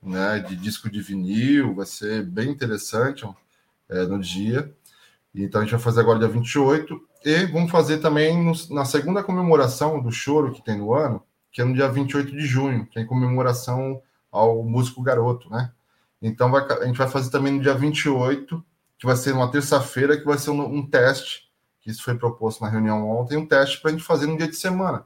né, 0.02 0.38
de 0.40 0.56
disco 0.56 0.90
de 0.90 1.00
vinil, 1.00 1.74
vai 1.74 1.86
ser 1.86 2.24
bem 2.24 2.50
interessante 2.50 3.28
é, 3.88 4.04
no 4.06 4.18
dia. 4.18 4.74
Então 5.34 5.60
a 5.60 5.64
gente 5.64 5.72
vai 5.72 5.80
fazer 5.80 6.00
agora 6.00 6.18
dia 6.18 6.28
28 6.28 7.00
e 7.24 7.46
vamos 7.46 7.70
fazer 7.70 7.98
também 7.98 8.42
no, 8.42 8.52
na 8.70 8.84
segunda 8.84 9.22
comemoração 9.22 10.00
do 10.00 10.12
choro 10.12 10.52
que 10.52 10.62
tem 10.62 10.78
no 10.78 10.94
ano, 10.94 11.22
que 11.50 11.60
é 11.60 11.64
no 11.64 11.74
dia 11.74 11.88
28 11.88 12.30
de 12.30 12.46
junho, 12.46 12.86
que 12.86 12.98
é 12.98 13.02
em 13.02 13.06
comemoração 13.06 14.00
ao 14.30 14.62
músico 14.62 15.02
garoto, 15.02 15.50
né? 15.50 15.72
Então 16.22 16.50
vai, 16.50 16.64
a 16.64 16.84
gente 16.86 16.96
vai 16.96 17.08
fazer 17.08 17.30
também 17.30 17.52
no 17.52 17.60
dia 17.60 17.74
28, 17.74 18.64
que 18.98 19.06
vai 19.06 19.16
ser 19.16 19.32
uma 19.32 19.50
terça-feira, 19.50 20.16
que 20.16 20.24
vai 20.24 20.38
ser 20.38 20.50
um, 20.50 20.62
um 20.62 20.86
teste 20.86 21.44
que 21.80 21.90
isso 21.90 22.02
foi 22.02 22.16
proposto 22.16 22.62
na 22.62 22.70
reunião 22.70 23.10
ontem, 23.10 23.36
um 23.36 23.44
teste 23.44 23.78
para 23.80 23.90
a 23.90 23.92
gente 23.92 24.02
fazer 24.02 24.26
no 24.26 24.38
dia 24.38 24.48
de 24.48 24.56
semana, 24.56 25.04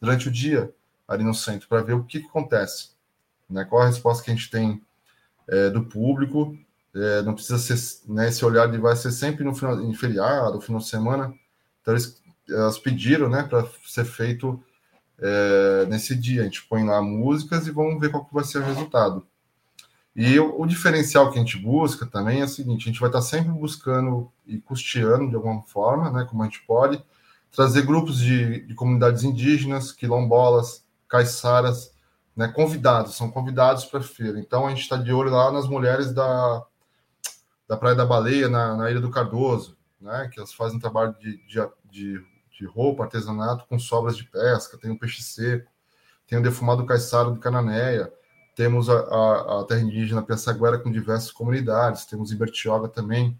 durante 0.00 0.26
o 0.26 0.32
dia, 0.32 0.74
ali 1.06 1.22
no 1.22 1.32
centro, 1.32 1.68
para 1.68 1.82
ver 1.82 1.92
o 1.92 2.02
que, 2.02 2.18
que, 2.18 2.26
acontece. 2.26 2.90
Né? 3.48 3.64
Qual 3.64 3.80
a 3.80 3.86
resposta 3.86 4.24
que 4.24 4.30
a 4.32 4.34
gente 4.34 4.50
tem 4.50 4.82
é, 5.48 5.70
do 5.70 5.84
público. 5.84 6.56
É, 6.96 7.22
não 7.22 7.34
precisa 7.34 7.58
ser, 7.58 7.78
né, 8.10 8.28
esse 8.28 8.42
olhar 8.42 8.70
de 8.70 8.78
vai 8.78 8.96
ser 8.96 9.12
sempre 9.12 9.44
no 9.44 9.54
final, 9.54 9.78
em 9.82 9.92
feriado, 9.92 10.60
final 10.62 10.80
de 10.80 10.88
semana. 10.88 11.34
Então, 11.82 11.92
eles, 11.92 12.22
elas 12.48 12.78
pediram 12.78 13.28
né, 13.28 13.42
para 13.42 13.68
ser 13.86 14.06
feito 14.06 14.62
é, 15.18 15.86
nesse 15.90 16.16
dia. 16.16 16.40
A 16.40 16.44
gente 16.44 16.64
põe 16.66 16.84
lá 16.84 17.02
músicas 17.02 17.66
e 17.66 17.70
vamos 17.70 18.00
ver 18.00 18.10
qual 18.10 18.24
que 18.24 18.32
vai 18.32 18.44
ser 18.44 18.58
o 18.58 18.64
resultado. 18.64 19.26
E 20.14 20.38
o, 20.38 20.62
o, 20.62 20.66
diferencial 20.66 21.30
que 21.30 21.38
a 21.38 21.42
gente 21.42 21.58
busca 21.58 22.06
também 22.06 22.40
é 22.40 22.44
o 22.44 22.48
seguinte: 22.48 22.88
a 22.88 22.92
gente 22.92 23.00
vai 23.00 23.10
estar 23.10 23.20
sempre 23.20 23.52
buscando 23.52 24.32
e 24.46 24.58
custeando 24.58 25.28
de 25.28 25.36
alguma 25.36 25.62
forma, 25.64 26.10
né, 26.10 26.24
como 26.24 26.42
a 26.42 26.46
gente 26.46 26.64
pode, 26.66 27.04
trazer 27.52 27.82
grupos 27.84 28.18
de, 28.18 28.66
de 28.66 28.74
comunidades 28.74 29.22
indígenas, 29.22 29.92
quilombolas, 29.92 30.82
caiçaras, 31.06 31.92
né, 32.34 32.48
convidados, 32.48 33.14
são 33.14 33.30
convidados 33.30 33.84
para 33.84 34.00
a 34.00 34.02
feira. 34.02 34.38
Então 34.38 34.66
a 34.66 34.70
gente 34.70 34.80
está 34.80 34.96
de 34.96 35.12
olho 35.12 35.30
lá 35.30 35.52
nas 35.52 35.68
mulheres 35.68 36.12
da, 36.14 36.64
da 37.68 37.76
Praia 37.76 37.94
da 37.94 38.06
Baleia, 38.06 38.48
na, 38.48 38.76
na 38.76 38.90
Ilha 38.90 39.00
do 39.00 39.10
Cardoso, 39.10 39.76
né, 40.00 40.28
que 40.32 40.38
elas 40.38 40.52
fazem 40.52 40.78
trabalho 40.78 41.14
de, 41.18 41.38
de, 41.46 41.60
de, 41.90 42.24
de 42.50 42.66
roupa, 42.66 43.04
artesanato 43.04 43.66
com 43.68 43.78
sobras 43.78 44.16
de 44.16 44.24
pesca, 44.24 44.78
tem 44.78 44.90
o 44.90 44.98
peixe 44.98 45.22
seco, 45.22 45.70
tem 46.26 46.38
o 46.38 46.42
defumado 46.42 46.86
caiçara 46.86 47.32
de 47.32 47.38
Cananéia 47.38 48.12
temos 48.56 48.88
a, 48.88 48.98
a, 48.98 49.60
a 49.60 49.64
terra 49.64 49.82
indígena 49.82 50.22
Piaçaguera 50.22 50.78
com 50.78 50.90
diversas 50.90 51.30
comunidades, 51.30 52.06
temos 52.06 52.32
em 52.32 52.36
Bertioga 52.36 52.88
também 52.88 53.38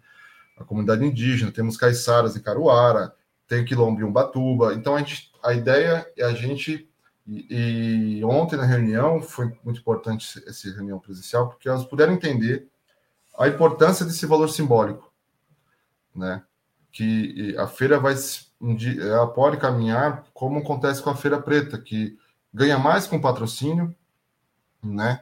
a 0.55 0.63
comunidade 0.63 1.03
indígena, 1.03 1.51
temos 1.51 1.75
caiçaras 1.75 2.35
em 2.35 2.39
Caruara, 2.39 3.13
tem 3.47 3.65
Quilombo 3.65 3.99
em 3.99 4.03
Umbatuba. 4.03 4.75
Então, 4.75 4.95
a, 4.95 4.99
gente, 4.99 5.31
a 5.43 5.53
ideia 5.53 6.07
é 6.15 6.23
a 6.23 6.33
gente. 6.33 6.87
E, 7.25 8.19
e, 8.19 8.23
ontem 8.23 8.55
na 8.57 8.63
reunião 8.63 9.19
foi 9.19 9.51
muito 9.63 9.79
importante 9.79 10.41
essa 10.47 10.69
reunião 10.69 10.99
presencial, 10.99 11.49
porque 11.49 11.67
elas 11.67 11.83
puderam 11.83 12.13
entender 12.13 12.67
a 13.37 13.47
importância 13.47 14.05
desse 14.05 14.25
valor 14.25 14.49
simbólico, 14.49 15.11
né? 16.15 16.43
Que 16.91 17.55
a 17.57 17.67
feira 17.67 17.99
vai 17.99 18.15
ela 18.99 19.27
pode 19.27 19.57
caminhar 19.57 20.25
como 20.33 20.59
acontece 20.59 21.01
com 21.01 21.11
a 21.11 21.15
feira 21.15 21.39
preta, 21.39 21.77
que 21.77 22.17
ganha 22.51 22.79
mais 22.79 23.05
com 23.05 23.21
patrocínio, 23.21 23.95
né, 24.83 25.21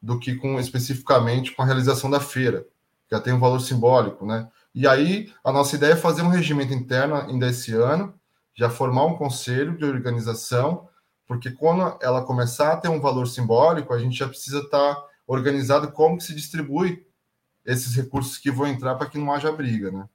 do 0.00 0.18
que 0.18 0.34
com 0.36 0.58
especificamente 0.58 1.52
com 1.52 1.62
a 1.62 1.66
realização 1.66 2.08
da 2.08 2.20
feira, 2.20 2.62
que 3.06 3.14
já 3.14 3.20
tem 3.20 3.34
um 3.34 3.38
valor 3.38 3.60
simbólico, 3.60 4.24
né? 4.24 4.48
E 4.74 4.86
aí 4.86 5.30
a 5.44 5.52
nossa 5.52 5.76
ideia 5.76 5.92
é 5.92 5.96
fazer 5.96 6.22
um 6.22 6.28
regimento 6.28 6.72
interno 6.72 7.16
ainda 7.16 7.48
esse 7.48 7.74
ano, 7.74 8.14
já 8.54 8.70
formar 8.70 9.04
um 9.04 9.16
conselho 9.16 9.76
de 9.76 9.84
organização, 9.84 10.88
porque 11.26 11.50
quando 11.50 11.98
ela 12.00 12.22
começar 12.22 12.72
a 12.72 12.76
ter 12.76 12.88
um 12.88 13.00
valor 13.00 13.26
simbólico, 13.26 13.92
a 13.92 13.98
gente 13.98 14.16
já 14.16 14.28
precisa 14.28 14.60
estar 14.60 14.94
tá 14.94 15.04
organizado 15.26 15.92
como 15.92 16.16
que 16.16 16.24
se 16.24 16.34
distribui 16.34 17.06
esses 17.72 17.94
recursos 17.94 18.36
que 18.38 18.50
vão 18.50 18.66
entrar 18.66 18.96
para 18.96 19.08
que 19.08 19.18
não 19.18 19.32
haja 19.32 19.52
briga, 19.52 19.90
né? 19.90 20.08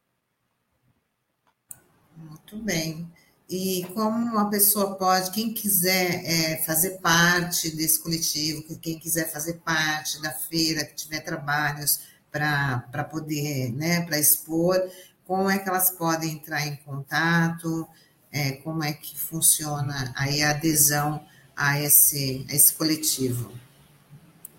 Muito 2.18 2.58
bem. 2.58 3.10
E 3.50 3.86
como 3.94 4.18
uma 4.18 4.50
pessoa 4.50 4.96
pode, 4.96 5.32
quem 5.32 5.54
quiser 5.54 6.24
é, 6.26 6.64
fazer 6.64 7.00
parte 7.00 7.76
desse 7.76 8.02
coletivo, 8.02 8.64
quem 8.80 8.98
quiser 8.98 9.32
fazer 9.32 9.56
parte 9.64 10.20
da 10.22 10.32
feira, 10.32 10.84
que 10.84 10.96
tiver 10.96 11.20
trabalhos 11.22 12.00
para 12.32 13.04
poder, 13.10 13.72
né, 13.72 14.02
para 14.02 14.20
expor, 14.20 14.82
como 15.26 15.50
é 15.50 15.60
que 15.60 15.70
elas 15.70 15.92
podem 15.92 16.34
entrar 16.34 16.66
em 16.68 16.76
contato, 16.78 17.88
é, 18.32 18.54
como 18.54 18.84
é 18.84 18.92
que 18.94 19.18
funciona 19.18 20.14
aí 20.18 20.42
a 20.42 20.50
adesão 20.50 21.26
a 21.56 21.80
esse, 21.80 22.46
a 22.50 22.54
esse 22.54 22.74
coletivo? 22.74 23.54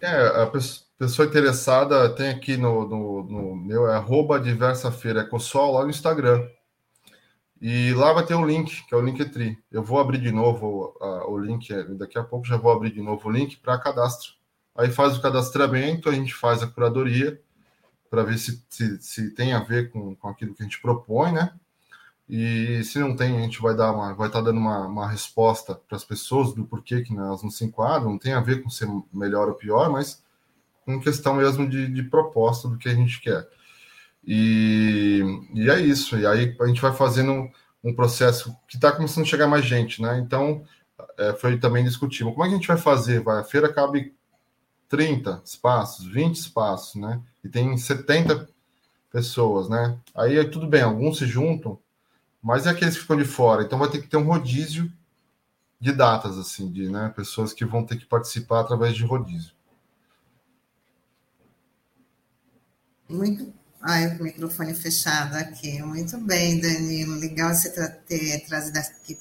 É, 0.00 0.42
a 0.42 0.46
pessoa 0.46 0.86
interessada 1.24 2.09
tem 2.14 2.30
aqui 2.30 2.56
no, 2.56 2.88
no, 2.88 3.22
no 3.24 3.56
meu, 3.56 3.87
é 3.88 3.96
arroba 3.96 4.40
diversa 4.40 4.90
feira 4.90 5.20
Ecosol 5.20 5.74
lá 5.74 5.85
no 5.85 5.90
Instagram. 5.90 6.48
E 7.61 7.92
lá 7.94 8.12
vai 8.12 8.24
ter 8.24 8.35
um 8.35 8.46
link, 8.46 8.87
que 8.87 8.94
é 8.94 8.98
o 8.98 9.00
Linktree. 9.00 9.59
Eu 9.70 9.82
vou 9.82 9.98
abrir 9.98 10.18
de 10.18 10.30
novo 10.30 10.94
uh, 11.00 11.30
o 11.30 11.38
link, 11.38 11.72
é, 11.72 11.85
daqui 11.94 12.18
a 12.18 12.24
pouco 12.24 12.46
já 12.46 12.56
vou 12.56 12.70
abrir 12.70 12.92
de 12.92 13.00
novo 13.00 13.28
o 13.28 13.32
link 13.32 13.56
para 13.56 13.78
cadastro. 13.78 14.32
Aí 14.74 14.90
faz 14.90 15.16
o 15.16 15.22
cadastramento, 15.22 16.09
a 16.09 16.12
gente 16.12 16.35
faz 16.35 16.62
a 16.62 16.66
curadoria 16.66 17.40
para 18.11 18.22
ver 18.22 18.38
se, 18.38 18.62
se, 18.68 19.00
se, 19.00 19.30
tem 19.35 19.54
a 19.54 19.61
ver 19.61 19.90
com, 19.90 20.14
com 20.14 20.28
aquilo 20.28 20.54
que 20.54 20.62
a 20.62 20.66
gente 20.66 20.80
propõe, 20.80 21.32
né? 21.32 21.52
E 22.28 22.82
se 22.85 22.98
não 22.98 23.16
tem, 23.16 23.37
a 23.38 23.40
gente 23.40 23.61
vai 23.61 23.74
dar 23.74 23.92
uma, 23.92 24.12
vai 24.12 24.26
estar 24.28 24.40
tá 24.40 24.46
dando 24.46 24.59
uma, 24.59 24.87
uma 24.87 25.09
resposta 25.09 25.74
para 25.74 25.96
as 25.96 26.04
pessoas 26.04 26.52
do 26.52 26.64
porquê 26.64 27.02
que 27.02 27.16
elas 27.16 27.42
não 27.42 27.50
se 27.50 27.64
enquadram. 27.64 28.11
Não 28.11 28.18
tem 28.18 28.32
a 28.32 28.40
ver 28.40 28.62
com 28.62 28.68
ser 28.68 28.88
melhor 29.12 29.48
ou 29.48 29.54
pior, 29.54 29.90
mas 29.90 30.22
com 30.87 31.01
questão 31.01 31.35
mesmo 31.35 31.68
de, 31.68 31.88
de 31.88 32.05
proposta 32.05 32.68
do 32.68 32.79
que 32.79 32.88
a 32.88 32.94
gente 32.94 33.20
quer. 33.20 33.46
E, 34.25 35.20
e 35.53 35.68
é 35.68 35.81
isso. 35.81 36.16
E 36.16 36.25
aí 36.25 36.57
a 36.59 36.66
gente 36.66 36.81
vai 36.81 36.94
fazendo 36.94 37.51
um 37.83 37.92
processo 37.92 38.57
que 38.68 38.77
está 38.77 38.92
começando 38.92 39.25
a 39.25 39.29
chegar 39.29 39.49
mais 39.49 39.64
gente, 39.64 40.01
né? 40.01 40.18
Então, 40.18 40.64
é, 41.18 41.33
foi 41.35 41.59
também 41.59 41.85
discutível. 41.85 42.33
Como 42.33 42.44
é 42.44 42.49
que 42.49 42.55
a 42.55 42.57
gente 42.57 42.68
vai 42.68 42.79
fazer? 42.79 43.20
Vai, 43.20 43.40
a 43.40 43.44
feira 43.44 43.72
cabe 43.72 44.14
30 44.88 45.42
espaços, 45.44 46.07
20 46.07 46.37
espaços, 46.37 46.94
né? 47.01 47.20
E 47.42 47.49
tem 47.49 47.77
70 47.77 48.49
pessoas, 49.11 49.68
né? 49.68 49.99
Aí 50.14 50.42
tudo 50.49 50.68
bem, 50.68 50.83
alguns 50.83 51.18
se 51.18 51.27
juntam, 51.27 51.79
mas 52.40 52.66
é 52.66 52.70
aqueles 52.70 52.94
que 52.94 53.03
ficam 53.03 53.16
de 53.16 53.25
fora. 53.25 53.62
Então 53.62 53.79
vai 53.79 53.88
ter 53.88 54.01
que 54.01 54.09
ter 54.09 54.16
um 54.16 54.25
rodízio 54.25 54.90
de 55.81 55.92
datas, 55.92 56.38
assim, 56.38 56.70
de 56.70 56.88
né, 56.88 57.12
pessoas 57.14 57.53
que 57.53 57.64
vão 57.64 57.85
ter 57.85 57.96
que 57.96 58.07
participar 58.07 58.61
através 58.61 58.94
de 58.94 59.05
rodízio. 59.05 59.55
Muito 63.08 63.52
Ai, 63.88 64.16
o 64.16 64.22
microfone 64.22 64.74
fechado 64.74 65.36
aqui. 65.36 65.80
Muito 65.80 66.18
bem, 66.18 66.58
Danilo. 66.60 67.14
Legal 67.14 67.54
você 67.54 67.70
ter 68.08 68.40
trazido 68.40 68.78
aqui 68.78 69.16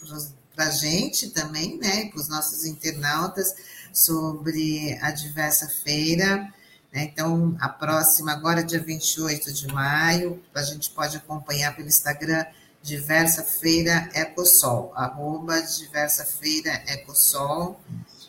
para 0.56 0.66
a 0.66 0.72
gente 0.72 1.30
também, 1.30 1.78
né, 1.78 2.06
para 2.10 2.20
os 2.20 2.28
nossos 2.28 2.66
internautas, 2.66 3.54
sobre 3.94 4.98
a 5.04 5.12
diversa 5.12 5.70
feira. 5.84 6.52
Né? 6.92 7.04
Então, 7.04 7.56
a 7.60 7.70
próxima, 7.70 8.32
agora, 8.32 8.64
dia 8.64 8.82
28 8.82 9.54
de 9.54 9.68
maio, 9.68 10.42
a 10.56 10.64
gente 10.64 10.90
pode 10.90 11.18
acompanhar 11.18 11.76
pelo 11.76 11.88
Instagram 11.88 12.44
Diversa 12.82 13.44
Feira 13.44 14.10
Ecosol, 14.16 14.92
arroba 14.96 15.62
Diversa 15.62 16.26
Feira 16.26 16.72
Ecosol. 16.88 17.80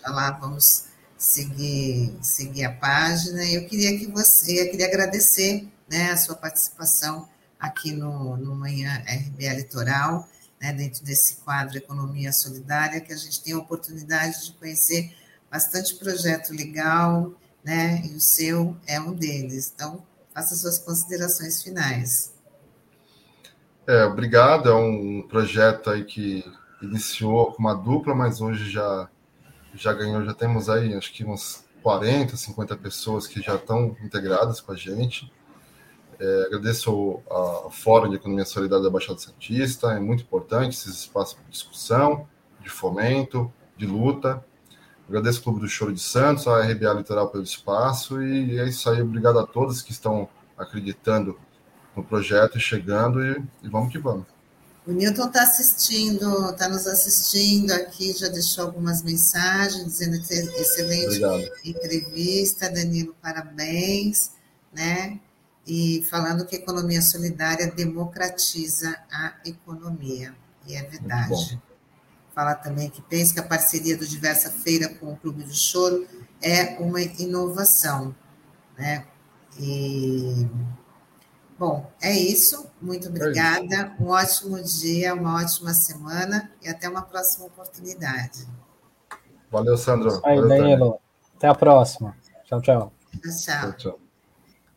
Lá 0.06 0.32
vamos 0.32 0.84
seguir, 1.16 2.12
seguir 2.20 2.64
a 2.64 2.72
página. 2.72 3.44
Eu 3.44 3.66
queria 3.66 3.98
que 3.98 4.06
você, 4.06 4.62
eu 4.62 4.70
queria 4.70 4.86
agradecer 4.86 5.68
né, 5.90 6.10
a 6.10 6.16
sua 6.16 6.34
participação 6.34 7.28
aqui 7.58 7.92
no, 7.92 8.36
no 8.36 8.54
Manhã 8.54 9.02
RBA 9.06 9.54
Litoral, 9.54 10.28
né, 10.60 10.72
dentro 10.72 11.04
desse 11.04 11.36
quadro 11.36 11.76
Economia 11.76 12.32
Solidária, 12.32 13.00
que 13.00 13.12
a 13.12 13.16
gente 13.16 13.42
tem 13.42 13.54
a 13.54 13.58
oportunidade 13.58 14.46
de 14.46 14.52
conhecer 14.52 15.14
bastante 15.50 15.94
projeto 15.96 16.52
legal, 16.52 17.32
né, 17.64 18.02
e 18.04 18.14
o 18.14 18.20
seu 18.20 18.76
é 18.86 19.00
um 19.00 19.12
deles. 19.12 19.72
Então, 19.74 20.04
faça 20.34 20.54
suas 20.54 20.78
considerações 20.78 21.62
finais. 21.62 22.32
É, 23.86 24.04
obrigado. 24.04 24.68
É 24.68 24.74
um 24.74 25.22
projeto 25.28 25.90
aí 25.90 26.04
que 26.04 26.44
iniciou 26.82 27.52
com 27.52 27.58
uma 27.58 27.74
dupla, 27.74 28.14
mas 28.14 28.40
hoje 28.40 28.70
já 28.70 29.08
já 29.76 29.92
ganhou, 29.92 30.24
já 30.24 30.34
temos 30.34 30.68
aí 30.68 30.94
acho 30.94 31.12
que 31.12 31.24
uns 31.24 31.64
40, 31.82 32.36
50 32.36 32.76
pessoas 32.76 33.26
que 33.26 33.40
já 33.40 33.54
estão 33.54 33.96
integradas 34.02 34.60
com 34.60 34.72
a 34.72 34.76
gente. 34.76 35.32
É, 36.18 36.44
agradeço 36.46 37.22
ao 37.28 37.70
Fórum 37.70 38.08
de 38.08 38.16
Economia 38.16 38.44
Solidária 38.44 38.82
da 38.82 38.90
Baixada 38.90 39.18
Santista, 39.18 39.92
é 39.92 40.00
muito 40.00 40.22
importante 40.22 40.70
esses 40.70 41.00
espaços 41.00 41.36
de 41.44 41.50
discussão, 41.50 42.26
de 42.60 42.70
fomento, 42.70 43.52
de 43.76 43.86
luta. 43.86 44.44
Agradeço 45.08 45.40
o 45.40 45.42
Clube 45.44 45.60
do 45.60 45.68
Choro 45.68 45.92
de 45.92 46.00
Santos, 46.00 46.48
a 46.48 46.60
RBA 46.62 46.94
Litoral 46.94 47.28
pelo 47.28 47.44
espaço, 47.44 48.20
e 48.20 48.58
é 48.58 48.66
isso 48.66 48.90
aí. 48.90 49.00
Obrigado 49.00 49.38
a 49.38 49.46
todos 49.46 49.82
que 49.82 49.92
estão 49.92 50.28
acreditando 50.58 51.38
no 51.94 52.02
projeto 52.02 52.58
e 52.58 52.60
chegando, 52.60 53.24
e, 53.24 53.40
e 53.62 53.68
vamos 53.68 53.92
que 53.92 53.98
vamos. 53.98 54.35
O 54.86 54.92
Newton 54.92 55.26
está 55.26 55.42
assistindo, 55.42 56.50
está 56.50 56.68
nos 56.68 56.86
assistindo 56.86 57.72
aqui, 57.72 58.12
já 58.12 58.28
deixou 58.28 58.66
algumas 58.66 59.02
mensagens 59.02 59.84
dizendo 59.84 60.22
que 60.22 60.32
excelente 60.32 61.24
Obrigado. 61.24 61.50
entrevista, 61.64 62.70
Danilo, 62.70 63.12
parabéns, 63.20 64.30
né? 64.72 65.18
E 65.66 66.06
falando 66.08 66.46
que 66.46 66.54
a 66.54 66.58
economia 66.60 67.02
solidária 67.02 67.68
democratiza 67.68 68.96
a 69.10 69.34
economia. 69.44 70.32
E 70.64 70.76
é 70.76 70.82
verdade. 70.84 71.60
Fala 72.32 72.54
também 72.54 72.88
que 72.88 73.02
pensa 73.02 73.34
que 73.34 73.40
a 73.40 73.42
parceria 73.42 73.96
do 73.96 74.06
Diversa 74.06 74.50
Feira 74.50 74.88
com 74.88 75.12
o 75.12 75.16
Clube 75.16 75.42
do 75.42 75.54
Choro 75.54 76.06
é 76.40 76.76
uma 76.78 77.02
inovação, 77.02 78.14
né? 78.78 79.04
E 79.58 80.46
Bom, 81.58 81.90
é 82.00 82.12
isso. 82.12 82.66
Muito 82.80 83.08
obrigada. 83.08 83.74
É 83.74 83.86
isso. 83.86 84.02
Um 84.02 84.08
ótimo 84.08 84.62
dia, 84.62 85.14
uma 85.14 85.42
ótima 85.42 85.72
semana 85.72 86.50
e 86.62 86.68
até 86.68 86.88
uma 86.88 87.02
próxima 87.02 87.46
oportunidade. 87.46 88.46
Valeu, 89.50 89.76
Sandro. 89.76 90.20
Aí, 90.24 90.40
Danilo. 90.46 90.98
Até 91.36 91.48
a 91.48 91.54
próxima. 91.54 92.16
Tchau, 92.44 92.60
tchau. 92.60 92.92
Tchau, 93.10 93.20
tchau. 93.22 93.72
tchau, 93.72 93.72
tchau. 93.72 94.05